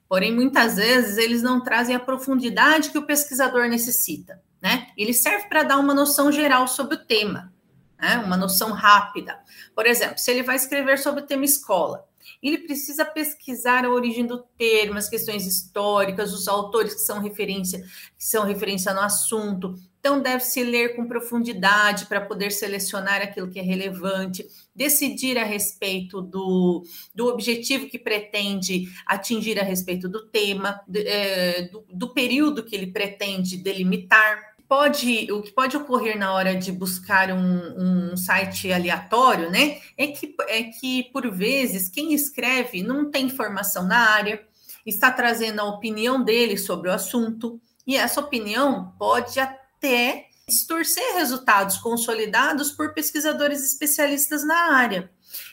Porém, 0.06 0.34
muitas 0.34 0.76
vezes 0.76 1.16
eles 1.16 1.42
não 1.42 1.62
trazem 1.62 1.96
a 1.96 2.00
profundidade 2.00 2.90
que 2.90 2.98
o 2.98 3.06
pesquisador 3.06 3.68
necessita, 3.68 4.40
né? 4.60 4.88
Ele 4.96 5.14
serve 5.14 5.48
para 5.48 5.62
dar 5.62 5.78
uma 5.78 5.94
noção 5.94 6.30
geral 6.30 6.68
sobre 6.68 6.96
o 6.96 7.04
tema, 7.04 7.52
né? 7.98 8.18
Uma 8.18 8.36
noção 8.36 8.72
rápida. 8.72 9.38
Por 9.74 9.86
exemplo, 9.86 10.18
se 10.18 10.30
ele 10.30 10.42
vai 10.42 10.56
escrever 10.56 10.98
sobre 10.98 11.22
o 11.22 11.26
tema 11.26 11.44
escola, 11.44 12.07
ele 12.42 12.58
precisa 12.58 13.04
pesquisar 13.04 13.84
a 13.84 13.90
origem 13.90 14.26
do 14.26 14.38
termo, 14.56 14.98
as 14.98 15.08
questões 15.08 15.46
históricas, 15.46 16.32
os 16.32 16.46
autores 16.48 16.94
que 16.94 17.00
são 17.00 17.20
referência, 17.20 17.80
que 17.80 18.24
são 18.24 18.44
referência 18.44 18.94
no 18.94 19.00
assunto. 19.00 19.74
Então, 20.00 20.22
deve-se 20.22 20.62
ler 20.62 20.94
com 20.94 21.08
profundidade 21.08 22.06
para 22.06 22.20
poder 22.20 22.52
selecionar 22.52 23.20
aquilo 23.20 23.50
que 23.50 23.58
é 23.58 23.62
relevante, 23.62 24.46
decidir 24.74 25.36
a 25.36 25.44
respeito 25.44 26.22
do, 26.22 26.84
do 27.12 27.26
objetivo 27.26 27.88
que 27.88 27.98
pretende 27.98 28.88
atingir 29.04 29.58
a 29.58 29.64
respeito 29.64 30.08
do 30.08 30.26
tema, 30.28 30.80
de, 30.86 31.00
é, 31.00 31.62
do, 31.62 31.84
do 31.92 32.14
período 32.14 32.64
que 32.64 32.76
ele 32.76 32.86
pretende 32.86 33.56
delimitar 33.56 34.47
pode, 34.68 35.32
o 35.32 35.42
que 35.42 35.50
pode 35.50 35.76
ocorrer 35.76 36.18
na 36.18 36.32
hora 36.32 36.54
de 36.54 36.70
buscar 36.70 37.32
um, 37.32 38.12
um, 38.12 38.16
site 38.16 38.70
aleatório, 38.70 39.50
né, 39.50 39.80
é 39.96 40.08
que, 40.08 40.34
é 40.46 40.64
que, 40.64 41.04
por 41.04 41.30
vezes, 41.30 41.88
quem 41.88 42.12
escreve 42.12 42.82
não 42.82 43.10
tem 43.10 43.30
formação 43.30 43.84
na 43.84 44.10
área, 44.10 44.46
está 44.84 45.10
trazendo 45.10 45.60
a 45.60 45.64
opinião 45.64 46.22
dele 46.22 46.58
sobre 46.58 46.88
o 46.90 46.92
assunto, 46.92 47.60
e 47.86 47.96
essa 47.96 48.20
opinião 48.20 48.94
pode 48.98 49.40
até 49.40 50.26
distorcer 50.46 51.14
resultados 51.14 51.78
consolidados 51.78 52.70
por 52.70 52.92
pesquisadores 52.94 53.64
especialistas 53.64 54.46
na 54.46 54.74
área. 54.74 55.10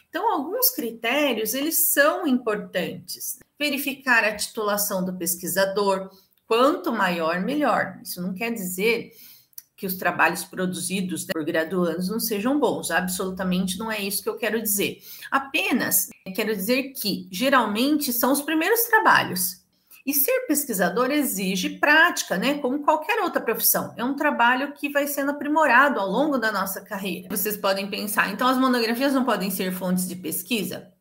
Então, 0.10 0.32
alguns 0.32 0.70
critérios, 0.70 1.54
eles 1.54 1.92
são 1.92 2.26
importantes. 2.26 3.40
Verificar 3.60 4.24
a 4.24 4.36
titulação 4.36 5.04
do 5.04 5.18
pesquisador, 5.18 6.10
Quanto 6.48 6.92
maior, 6.92 7.40
melhor. 7.42 8.00
Isso 8.04 8.22
não 8.22 8.34
quer 8.34 8.52
dizer 8.52 9.12
que 9.76 9.86
os 9.86 9.96
trabalhos 9.96 10.44
produzidos 10.44 11.26
né, 11.26 11.34
por 11.34 11.44
graduandos 11.44 12.10
não 12.10 12.20
sejam 12.20 12.60
bons. 12.60 12.92
Absolutamente 12.92 13.78
não 13.78 13.92
é 13.92 14.00
isso 14.02 14.24
que 14.24 14.30
eu 14.30 14.38
quero 14.38 14.62
dizer. 14.62 15.00
Apenas 15.30 16.10
quero 16.34 16.56
dizer 16.56 16.94
que 16.94 17.28
geralmente 17.32 18.14
são 18.14 18.32
os 18.32 18.42
primeiros 18.42 18.82
trabalhos. 18.84 19.64
E 20.06 20.14
ser 20.14 20.46
pesquisador 20.48 21.10
exige 21.10 21.80
prática, 21.80 22.38
né? 22.38 22.60
Como 22.60 22.84
qualquer 22.84 23.24
outra 23.24 23.42
profissão. 23.42 23.92
É 23.98 24.04
um 24.04 24.16
trabalho 24.16 24.74
que 24.74 24.88
vai 24.88 25.08
sendo 25.08 25.32
aprimorado 25.32 26.00
ao 26.00 26.08
longo 26.08 26.38
da 26.38 26.52
nossa 26.52 26.80
carreira. 26.80 27.28
Vocês 27.28 27.58
podem 27.58 27.90
pensar, 27.90 28.32
então 28.32 28.48
as 28.48 28.58
monografias 28.58 29.14
não 29.14 29.26
podem 29.26 29.50
ser 29.50 29.74
fontes 29.74 30.08
de 30.08 30.16
pesquisa? 30.16 30.94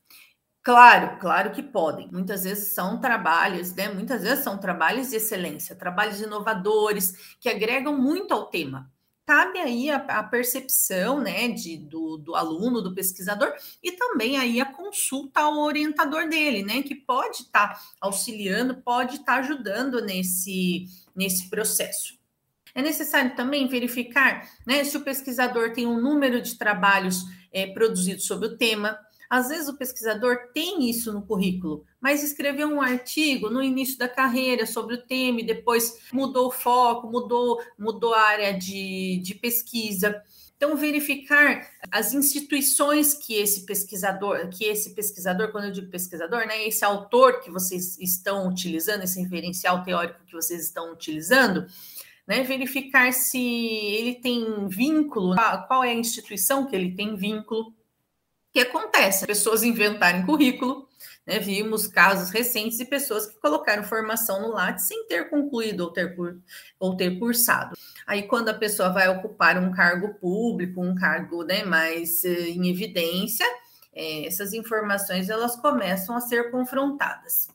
Claro, 0.64 1.18
claro 1.20 1.52
que 1.52 1.62
podem. 1.62 2.08
Muitas 2.10 2.44
vezes 2.44 2.72
são 2.72 2.98
trabalhos, 2.98 3.74
né? 3.74 3.90
Muitas 3.90 4.22
vezes 4.22 4.42
são 4.42 4.56
trabalhos 4.56 5.10
de 5.10 5.16
excelência, 5.16 5.76
trabalhos 5.76 6.22
inovadores 6.22 7.36
que 7.38 7.50
agregam 7.50 8.00
muito 8.00 8.32
ao 8.32 8.46
tema. 8.46 8.90
Cabe 9.26 9.58
aí 9.58 9.90
a, 9.90 9.96
a 9.96 10.22
percepção, 10.22 11.20
né, 11.20 11.48
de, 11.48 11.76
do, 11.76 12.16
do 12.16 12.34
aluno, 12.34 12.80
do 12.80 12.94
pesquisador, 12.94 13.52
e 13.82 13.92
também 13.92 14.38
aí 14.38 14.58
a 14.58 14.66
consulta 14.66 15.40
ao 15.40 15.58
orientador 15.58 16.28
dele, 16.28 16.62
né, 16.62 16.82
que 16.82 16.94
pode 16.94 17.38
estar 17.42 17.68
tá 17.68 17.80
auxiliando, 18.00 18.82
pode 18.82 19.16
estar 19.16 19.34
tá 19.34 19.38
ajudando 19.40 20.02
nesse, 20.02 20.86
nesse 21.14 21.48
processo. 21.48 22.18
É 22.74 22.82
necessário 22.82 23.36
também 23.36 23.68
verificar 23.68 24.48
né, 24.66 24.82
se 24.84 24.96
o 24.96 25.02
pesquisador 25.02 25.72
tem 25.72 25.86
um 25.86 26.00
número 26.00 26.40
de 26.40 26.56
trabalhos 26.56 27.22
é, 27.52 27.66
produzidos 27.66 28.26
sobre 28.26 28.48
o 28.48 28.56
tema, 28.58 28.98
às 29.34 29.48
vezes 29.48 29.68
o 29.68 29.76
pesquisador 29.76 30.52
tem 30.54 30.88
isso 30.88 31.12
no 31.12 31.26
currículo, 31.26 31.84
mas 32.00 32.22
escreveu 32.22 32.68
um 32.68 32.80
artigo 32.80 33.50
no 33.50 33.60
início 33.60 33.98
da 33.98 34.08
carreira 34.08 34.64
sobre 34.64 34.94
o 34.94 35.02
tema 35.02 35.40
e 35.40 35.44
depois 35.44 35.98
mudou 36.12 36.46
o 36.46 36.52
foco, 36.52 37.10
mudou, 37.10 37.60
mudou 37.76 38.14
a 38.14 38.20
área 38.20 38.56
de, 38.56 39.20
de 39.24 39.34
pesquisa. 39.34 40.22
Então, 40.56 40.76
verificar 40.76 41.68
as 41.90 42.14
instituições 42.14 43.14
que 43.14 43.34
esse 43.34 43.66
pesquisador, 43.66 44.48
que 44.50 44.66
esse 44.66 44.94
pesquisador, 44.94 45.50
quando 45.50 45.64
eu 45.64 45.72
digo 45.72 45.90
pesquisador, 45.90 46.46
né, 46.46 46.64
esse 46.68 46.84
autor 46.84 47.40
que 47.40 47.50
vocês 47.50 47.98
estão 47.98 48.48
utilizando, 48.48 49.02
esse 49.02 49.20
referencial 49.20 49.82
teórico 49.82 50.24
que 50.24 50.32
vocês 50.32 50.62
estão 50.62 50.92
utilizando, 50.92 51.66
né, 52.24 52.44
verificar 52.44 53.12
se 53.12 53.40
ele 53.40 54.14
tem 54.14 54.68
vínculo, 54.68 55.34
qual 55.66 55.82
é 55.82 55.90
a 55.90 55.94
instituição 55.94 56.66
que 56.66 56.76
ele 56.76 56.94
tem 56.94 57.16
vínculo, 57.16 57.74
que 58.54 58.60
acontece? 58.60 59.26
Pessoas 59.26 59.64
inventarem 59.64 60.24
currículo, 60.24 60.88
né? 61.26 61.40
Vimos 61.40 61.88
casos 61.88 62.30
recentes 62.30 62.78
de 62.78 62.84
pessoas 62.84 63.26
que 63.26 63.34
colocaram 63.40 63.82
formação 63.82 64.40
no 64.40 64.52
Lattes 64.52 64.86
sem 64.86 65.08
ter 65.08 65.28
concluído 65.28 65.80
ou 65.80 65.90
ter, 65.90 66.16
ou 66.78 66.96
ter 66.96 67.18
cursado. 67.18 67.76
Aí, 68.06 68.22
quando 68.22 68.50
a 68.50 68.54
pessoa 68.54 68.90
vai 68.90 69.08
ocupar 69.08 69.58
um 69.58 69.72
cargo 69.72 70.14
público, 70.14 70.80
um 70.80 70.94
cargo 70.94 71.42
né, 71.42 71.64
mais 71.64 72.24
eh, 72.24 72.50
em 72.50 72.70
evidência, 72.70 73.46
eh, 73.92 74.26
essas 74.26 74.52
informações 74.52 75.28
elas 75.28 75.56
começam 75.56 76.16
a 76.16 76.20
ser 76.20 76.52
confrontadas. 76.52 77.48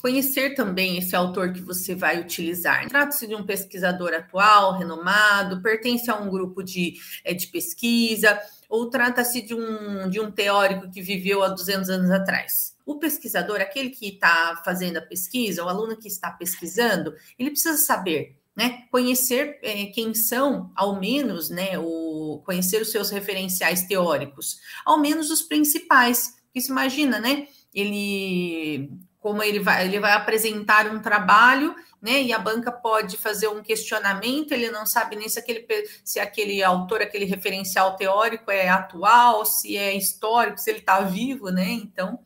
Conhecer 0.00 0.54
também 0.54 0.96
esse 0.96 1.14
autor 1.14 1.52
que 1.52 1.60
você 1.60 1.94
vai 1.94 2.18
utilizar. 2.18 2.88
Trata-se 2.88 3.26
de 3.26 3.34
um 3.34 3.44
pesquisador 3.44 4.14
atual, 4.14 4.78
renomado, 4.78 5.60
pertence 5.60 6.10
a 6.10 6.16
um 6.16 6.30
grupo 6.30 6.62
de, 6.62 6.94
eh, 7.22 7.34
de 7.34 7.46
pesquisa, 7.48 8.40
ou 8.68 8.88
trata-se 8.88 9.42
de 9.42 9.54
um, 9.54 10.08
de 10.08 10.18
um 10.18 10.30
teórico 10.30 10.90
que 10.90 11.02
viveu 11.02 11.42
há 11.42 11.48
200 11.48 11.90
anos 11.90 12.10
atrás? 12.10 12.74
O 12.86 12.98
pesquisador, 12.98 13.60
aquele 13.60 13.90
que 13.90 14.08
está 14.08 14.62
fazendo 14.64 14.96
a 14.96 15.02
pesquisa, 15.02 15.64
o 15.64 15.68
aluno 15.68 15.96
que 15.96 16.08
está 16.08 16.30
pesquisando, 16.30 17.14
ele 17.38 17.50
precisa 17.50 17.76
saber, 17.76 18.38
né? 18.56 18.84
Conhecer 18.90 19.58
é, 19.62 19.86
quem 19.86 20.14
são, 20.14 20.72
ao 20.74 20.98
menos, 20.98 21.50
né? 21.50 21.78
O, 21.78 22.40
conhecer 22.44 22.80
os 22.80 22.90
seus 22.90 23.10
referenciais 23.10 23.82
teóricos, 23.82 24.60
ao 24.84 24.98
menos 24.98 25.30
os 25.30 25.42
principais. 25.42 26.36
Porque 26.46 26.60
se 26.62 26.70
imagina, 26.70 27.20
né? 27.20 27.48
Ele 27.72 28.90
como 29.20 29.42
ele 29.42 29.60
vai, 29.60 29.86
ele 29.86 30.00
vai 30.00 30.12
apresentar 30.12 30.86
um 30.86 30.98
trabalho, 30.98 31.76
né? 32.00 32.22
E 32.22 32.32
a 32.32 32.38
banca 32.38 32.72
pode 32.72 33.18
fazer 33.18 33.48
um 33.48 33.62
questionamento, 33.62 34.52
ele 34.52 34.70
não 34.70 34.86
sabe 34.86 35.14
nem 35.14 35.28
se 35.28 35.38
aquele, 35.38 35.66
se 36.02 36.18
aquele 36.18 36.62
autor, 36.62 37.02
aquele 37.02 37.26
referencial 37.26 37.96
teórico 37.96 38.50
é 38.50 38.68
atual, 38.68 39.44
se 39.44 39.76
é 39.76 39.94
histórico, 39.94 40.58
se 40.58 40.70
ele 40.70 40.78
está 40.78 41.00
vivo, 41.02 41.50
né? 41.50 41.70
Então, 41.70 42.18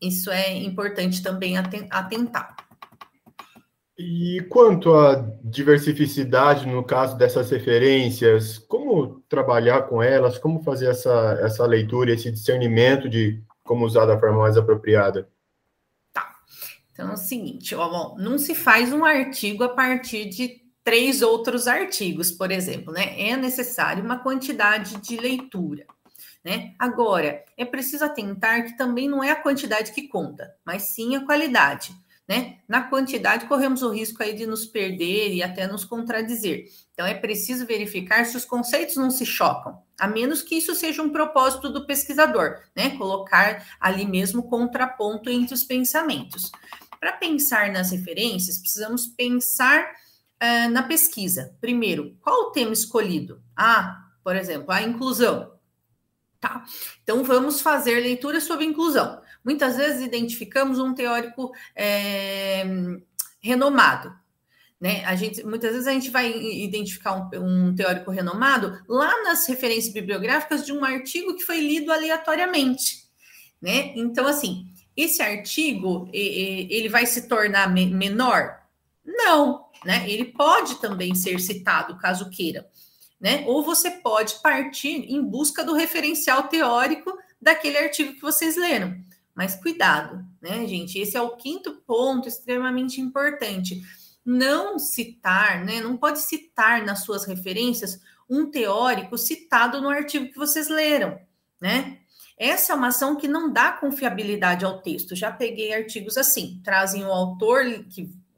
isso 0.00 0.30
é 0.30 0.56
importante 0.56 1.22
também 1.22 1.56
atentar. 1.58 2.56
E 3.98 4.40
quanto 4.48 4.94
à 4.94 5.14
diversificidade 5.44 6.66
no 6.66 6.82
caso 6.82 7.16
dessas 7.16 7.50
referências, 7.50 8.58
como 8.58 9.20
trabalhar 9.28 9.82
com 9.82 10.02
elas, 10.02 10.38
como 10.38 10.62
fazer 10.62 10.86
essa, 10.86 11.38
essa 11.40 11.66
leitura, 11.66 12.12
esse 12.12 12.30
discernimento 12.30 13.08
de 13.08 13.42
como 13.62 13.84
usar 13.84 14.06
da 14.06 14.18
forma 14.18 14.38
mais 14.38 14.56
apropriada? 14.56 15.28
Então 17.02 17.10
é 17.10 17.14
o 17.14 17.16
seguinte, 17.16 17.74
ó, 17.74 17.88
bom, 17.88 18.16
não 18.16 18.38
se 18.38 18.54
faz 18.54 18.92
um 18.92 19.04
artigo 19.04 19.64
a 19.64 19.70
partir 19.70 20.26
de 20.26 20.62
três 20.84 21.20
outros 21.20 21.66
artigos, 21.66 22.30
por 22.30 22.52
exemplo, 22.52 22.92
né? 22.92 23.20
É 23.20 23.36
necessário 23.36 24.04
uma 24.04 24.20
quantidade 24.20 24.96
de 24.98 25.16
leitura. 25.16 25.84
Né? 26.44 26.74
Agora, 26.78 27.44
é 27.56 27.64
preciso 27.64 28.04
atentar 28.04 28.64
que 28.64 28.76
também 28.76 29.08
não 29.08 29.22
é 29.22 29.32
a 29.32 29.40
quantidade 29.40 29.92
que 29.92 30.06
conta, 30.08 30.54
mas 30.64 30.94
sim 30.94 31.16
a 31.16 31.24
qualidade. 31.24 31.92
Né? 32.28 32.58
Na 32.68 32.82
quantidade, 32.82 33.46
corremos 33.46 33.82
o 33.82 33.90
risco 33.90 34.22
aí 34.22 34.32
de 34.32 34.46
nos 34.46 34.64
perder 34.64 35.34
e 35.34 35.42
até 35.42 35.66
nos 35.66 35.84
contradizer. 35.84 36.66
Então, 36.92 37.04
é 37.04 37.14
preciso 37.14 37.66
verificar 37.66 38.24
se 38.26 38.36
os 38.36 38.44
conceitos 38.44 38.96
não 38.96 39.10
se 39.10 39.26
chocam, 39.26 39.82
a 39.98 40.06
menos 40.06 40.40
que 40.40 40.56
isso 40.56 40.74
seja 40.74 41.02
um 41.02 41.10
propósito 41.10 41.68
do 41.68 41.84
pesquisador, 41.84 42.60
né? 42.76 42.96
Colocar 42.96 43.66
ali 43.80 44.06
mesmo 44.06 44.44
contraponto 44.44 45.28
entre 45.30 45.52
os 45.52 45.64
pensamentos. 45.64 46.50
Para 47.02 47.14
pensar 47.14 47.72
nas 47.72 47.90
referências, 47.90 48.60
precisamos 48.60 49.08
pensar 49.08 49.90
uh, 50.40 50.70
na 50.70 50.84
pesquisa. 50.84 51.52
Primeiro, 51.60 52.16
qual 52.20 52.42
o 52.42 52.50
tema 52.52 52.72
escolhido? 52.72 53.42
Ah, 53.56 54.06
por 54.22 54.36
exemplo, 54.36 54.70
a 54.70 54.80
inclusão. 54.82 55.52
Tá. 56.38 56.64
Então, 57.02 57.24
vamos 57.24 57.60
fazer 57.60 57.98
leitura 57.98 58.40
sobre 58.40 58.66
inclusão. 58.66 59.20
Muitas 59.44 59.76
vezes 59.76 60.00
identificamos 60.00 60.78
um 60.78 60.94
teórico 60.94 61.52
é, 61.74 62.64
renomado. 63.40 64.16
Né? 64.80 65.04
A 65.04 65.16
gente, 65.16 65.44
muitas 65.44 65.72
vezes 65.72 65.88
a 65.88 65.92
gente 65.92 66.08
vai 66.08 66.30
identificar 66.30 67.14
um, 67.14 67.66
um, 67.66 67.74
teórico 67.74 68.12
renomado 68.12 68.80
lá 68.86 69.24
nas 69.24 69.44
referências 69.48 69.92
bibliográficas 69.92 70.64
de 70.64 70.72
um 70.72 70.84
artigo 70.84 71.34
que 71.34 71.42
foi 71.42 71.58
lido 71.58 71.90
aleatoriamente. 71.90 73.08
Né? 73.60 73.92
Então, 73.96 74.24
assim, 74.24 74.72
esse 74.96 75.22
artigo 75.22 76.08
ele 76.12 76.88
vai 76.88 77.06
se 77.06 77.28
tornar 77.28 77.68
menor? 77.68 78.60
Não, 79.04 79.66
né? 79.84 80.08
Ele 80.08 80.26
pode 80.26 80.80
também 80.80 81.14
ser 81.14 81.40
citado, 81.40 81.98
caso 81.98 82.30
queira, 82.30 82.68
né? 83.20 83.44
Ou 83.46 83.64
você 83.64 83.90
pode 83.90 84.34
partir 84.42 85.12
em 85.12 85.22
busca 85.22 85.64
do 85.64 85.74
referencial 85.74 86.44
teórico 86.44 87.18
daquele 87.40 87.78
artigo 87.78 88.14
que 88.14 88.20
vocês 88.20 88.56
leram. 88.56 88.96
Mas 89.34 89.54
cuidado, 89.54 90.24
né, 90.40 90.66
gente? 90.66 90.98
Esse 90.98 91.16
é 91.16 91.22
o 91.22 91.36
quinto 91.36 91.82
ponto 91.86 92.28
extremamente 92.28 93.00
importante. 93.00 93.82
Não 94.24 94.78
citar, 94.78 95.64
né? 95.64 95.80
Não 95.80 95.96
pode 95.96 96.20
citar 96.20 96.84
nas 96.84 97.02
suas 97.02 97.24
referências 97.24 97.98
um 98.30 98.50
teórico 98.50 99.18
citado 99.18 99.80
no 99.80 99.88
artigo 99.88 100.28
que 100.28 100.38
vocês 100.38 100.68
leram, 100.68 101.18
né? 101.60 102.01
Essa 102.38 102.72
é 102.72 102.76
uma 102.76 102.88
ação 102.88 103.16
que 103.16 103.28
não 103.28 103.52
dá 103.52 103.72
confiabilidade 103.72 104.64
ao 104.64 104.80
texto. 104.80 105.14
Já 105.14 105.30
peguei 105.30 105.72
artigos 105.72 106.16
assim, 106.16 106.60
trazem 106.64 107.04
o 107.04 107.12
autor 107.12 107.64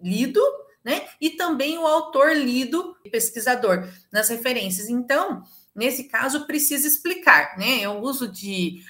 lido, 0.02 0.40
né? 0.84 1.06
E 1.20 1.30
também 1.30 1.78
o 1.78 1.86
autor 1.86 2.36
lido, 2.36 2.94
pesquisador, 3.10 3.88
nas 4.12 4.28
referências. 4.28 4.88
Então, 4.88 5.42
nesse 5.74 6.04
caso, 6.04 6.46
precisa 6.46 6.86
explicar, 6.86 7.56
né? 7.56 7.80
É 7.80 7.88
o 7.88 8.00
uso 8.00 8.28
de, 8.28 8.82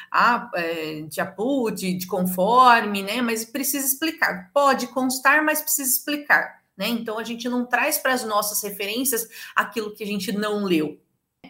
é, 0.57 1.03
de 1.03 1.21
APU, 1.21 1.71
de, 1.71 1.95
de 1.95 2.07
conforme, 2.07 3.03
né? 3.03 3.23
Mas 3.23 3.45
precisa 3.45 3.87
explicar. 3.87 4.51
Pode 4.53 4.89
constar, 4.89 5.45
mas 5.45 5.63
precisa 5.63 5.89
explicar. 5.89 6.65
Né? 6.77 6.89
Então, 6.89 7.19
a 7.19 7.25
gente 7.25 7.49
não 7.49 7.65
traz 7.65 7.99
para 7.99 8.13
as 8.13 8.25
nossas 8.25 8.63
referências 8.63 9.29
aquilo 9.55 9.95
que 9.95 10.03
a 10.03 10.07
gente 10.07 10.33
não 10.33 10.65
leu. 10.65 11.01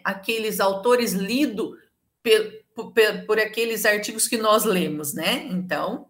Aqueles 0.04 0.60
autores 0.60 1.12
lidos 1.12 1.78
por, 2.74 2.92
por, 3.26 3.38
aqueles 3.38 3.84
artigos 3.84 4.26
que 4.26 4.36
nós 4.36 4.64
lemos, 4.64 5.14
né? 5.14 5.46
Então, 5.50 6.08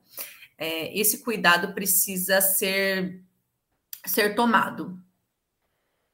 é, 0.56 0.98
esse 0.98 1.22
cuidado 1.22 1.74
precisa 1.74 2.40
ser, 2.40 3.20
ser 4.06 4.34
tomado. 4.34 4.98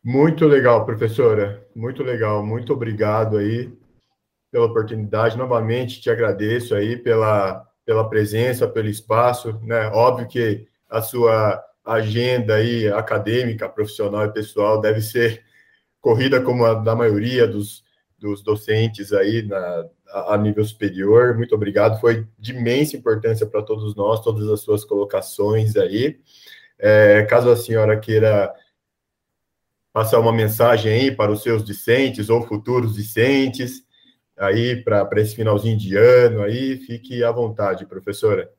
Muito 0.03 0.47
legal, 0.47 0.85
professora. 0.85 1.67
Muito 1.75 2.03
legal. 2.03 2.45
Muito 2.45 2.73
obrigado 2.73 3.37
aí 3.37 3.73
pela 4.51 4.67
oportunidade. 4.67 5.37
Novamente, 5.37 6.01
te 6.01 6.11
agradeço 6.11 6.75
aí 6.75 6.97
pela, 6.97 7.67
pela 7.85 8.09
presença, 8.09 8.67
pelo 8.67 8.89
espaço. 8.89 9.61
Né? 9.63 9.89
Óbvio 9.89 10.27
que 10.27 10.67
a 10.89 11.03
sua 11.03 11.63
agenda 11.85 12.55
aí 12.55 12.89
acadêmica, 12.89 13.69
profissional 13.69 14.25
e 14.25 14.33
pessoal 14.33 14.81
deve 14.81 15.01
ser 15.01 15.45
corrida 16.01 16.41
como 16.41 16.65
a 16.65 16.75
da 16.75 16.97
maioria 16.97 17.47
dos, 17.47 17.85
dos 18.19 18.43
docentes 18.43 19.13
aí 19.13 19.43
na, 19.43 19.87
a, 20.13 20.39
nível 20.39 20.65
superior. 20.65 21.37
Muito 21.37 21.55
obrigado, 21.55 22.01
foi 22.01 22.27
de 22.39 22.53
imensa 22.53 22.97
importância 22.97 23.47
para 23.47 23.63
todos 23.63 23.95
nós, 23.95 24.23
todas 24.23 24.49
as 24.49 24.61
suas 24.61 24.85
colocações 24.85 25.77
aí. 25.77 26.19
É, 26.79 27.23
caso 27.25 27.51
a 27.51 27.57
senhora 27.57 27.99
queira 27.99 28.55
passar 29.93 30.19
uma 30.21 30.33
mensagem 30.33 30.93
aí 30.93 31.11
para 31.15 31.31
os 31.31 31.43
seus 31.43 31.65
discentes 31.65 32.29
ou 32.29 32.43
futuros 32.47 32.95
discentes, 32.95 33.83
aí 34.37 34.83
para 34.83 35.09
esse 35.17 35.35
finalzinho 35.35 35.77
de 35.77 35.97
ano, 35.97 36.43
aí 36.43 36.79
fique 36.79 37.23
à 37.23 37.31
vontade, 37.31 37.87
professora. 37.87 38.51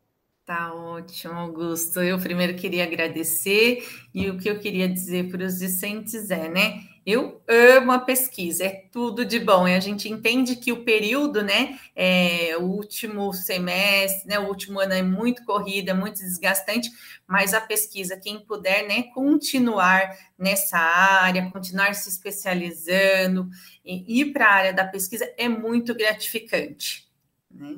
Tá 0.46 0.74
ótimo, 0.74 1.34
Augusto. 1.34 2.02
Eu 2.02 2.20
primeiro 2.20 2.56
queria 2.56 2.84
agradecer 2.84 3.84
e 4.14 4.30
o 4.30 4.38
que 4.38 4.50
eu 4.50 4.60
queria 4.60 4.90
dizer 4.90 5.30
para 5.30 5.46
os 5.46 5.60
discentes 5.60 6.30
é, 6.30 6.50
né? 6.50 6.91
Eu 7.04 7.42
amo 7.48 7.92
a 7.92 8.00
pesquisa, 8.00 8.64
é 8.64 8.86
tudo 8.92 9.26
de 9.26 9.40
bom. 9.40 9.68
E 9.68 9.74
a 9.74 9.80
gente 9.80 10.08
entende 10.08 10.56
que 10.56 10.72
o 10.72 10.84
período, 10.84 11.42
né, 11.42 11.80
é, 11.96 12.56
o 12.58 12.64
último 12.64 13.34
semestre, 13.34 14.30
né, 14.30 14.38
o 14.38 14.48
último 14.48 14.80
ano 14.80 14.94
é 14.94 15.02
muito 15.02 15.44
corrida, 15.44 15.92
é 15.92 15.96
muito 15.96 16.18
desgastante, 16.18 16.92
mas 17.28 17.56
a 17.56 17.62
pesquisa, 17.62 18.18
quem 18.18 18.40
puder, 18.40 18.88
né, 18.88 19.04
continuar 19.16 20.16
nessa 20.38 20.78
área, 20.78 21.50
continuar 21.50 21.96
se 21.96 22.08
especializando, 22.08 23.50
e 23.84 24.22
ir 24.22 24.32
para 24.32 24.46
a 24.46 24.54
área 24.54 24.74
da 24.74 24.86
pesquisa 24.86 25.28
é 25.38 25.50
muito 25.50 25.96
gratificante. 25.96 27.10
Né? 27.50 27.78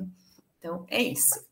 Então, 0.58 0.84
é 0.90 1.00
isso. 1.00 1.46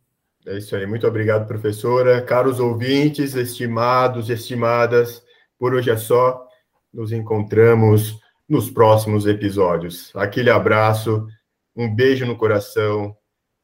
É 0.46 0.58
isso 0.58 0.76
aí. 0.76 0.86
Muito 0.86 1.06
obrigado, 1.06 1.46
professora. 1.46 2.20
Caros 2.20 2.60
ouvintes, 2.60 3.34
estimados, 3.34 4.28
estimadas, 4.28 5.22
por 5.58 5.72
hoje 5.72 5.90
é 5.90 5.96
só. 5.96 6.51
Nos 6.92 7.12
encontramos 7.12 8.20
nos 8.48 8.70
próximos 8.70 9.26
episódios. 9.26 10.12
Aquele 10.14 10.50
abraço, 10.50 11.26
um 11.74 11.92
beijo 11.94 12.26
no 12.26 12.36
coração, 12.36 13.16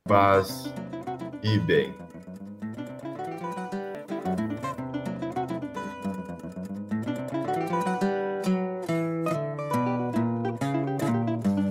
paz 0.05 0.73
e 1.43 1.59
bem. 1.59 2.08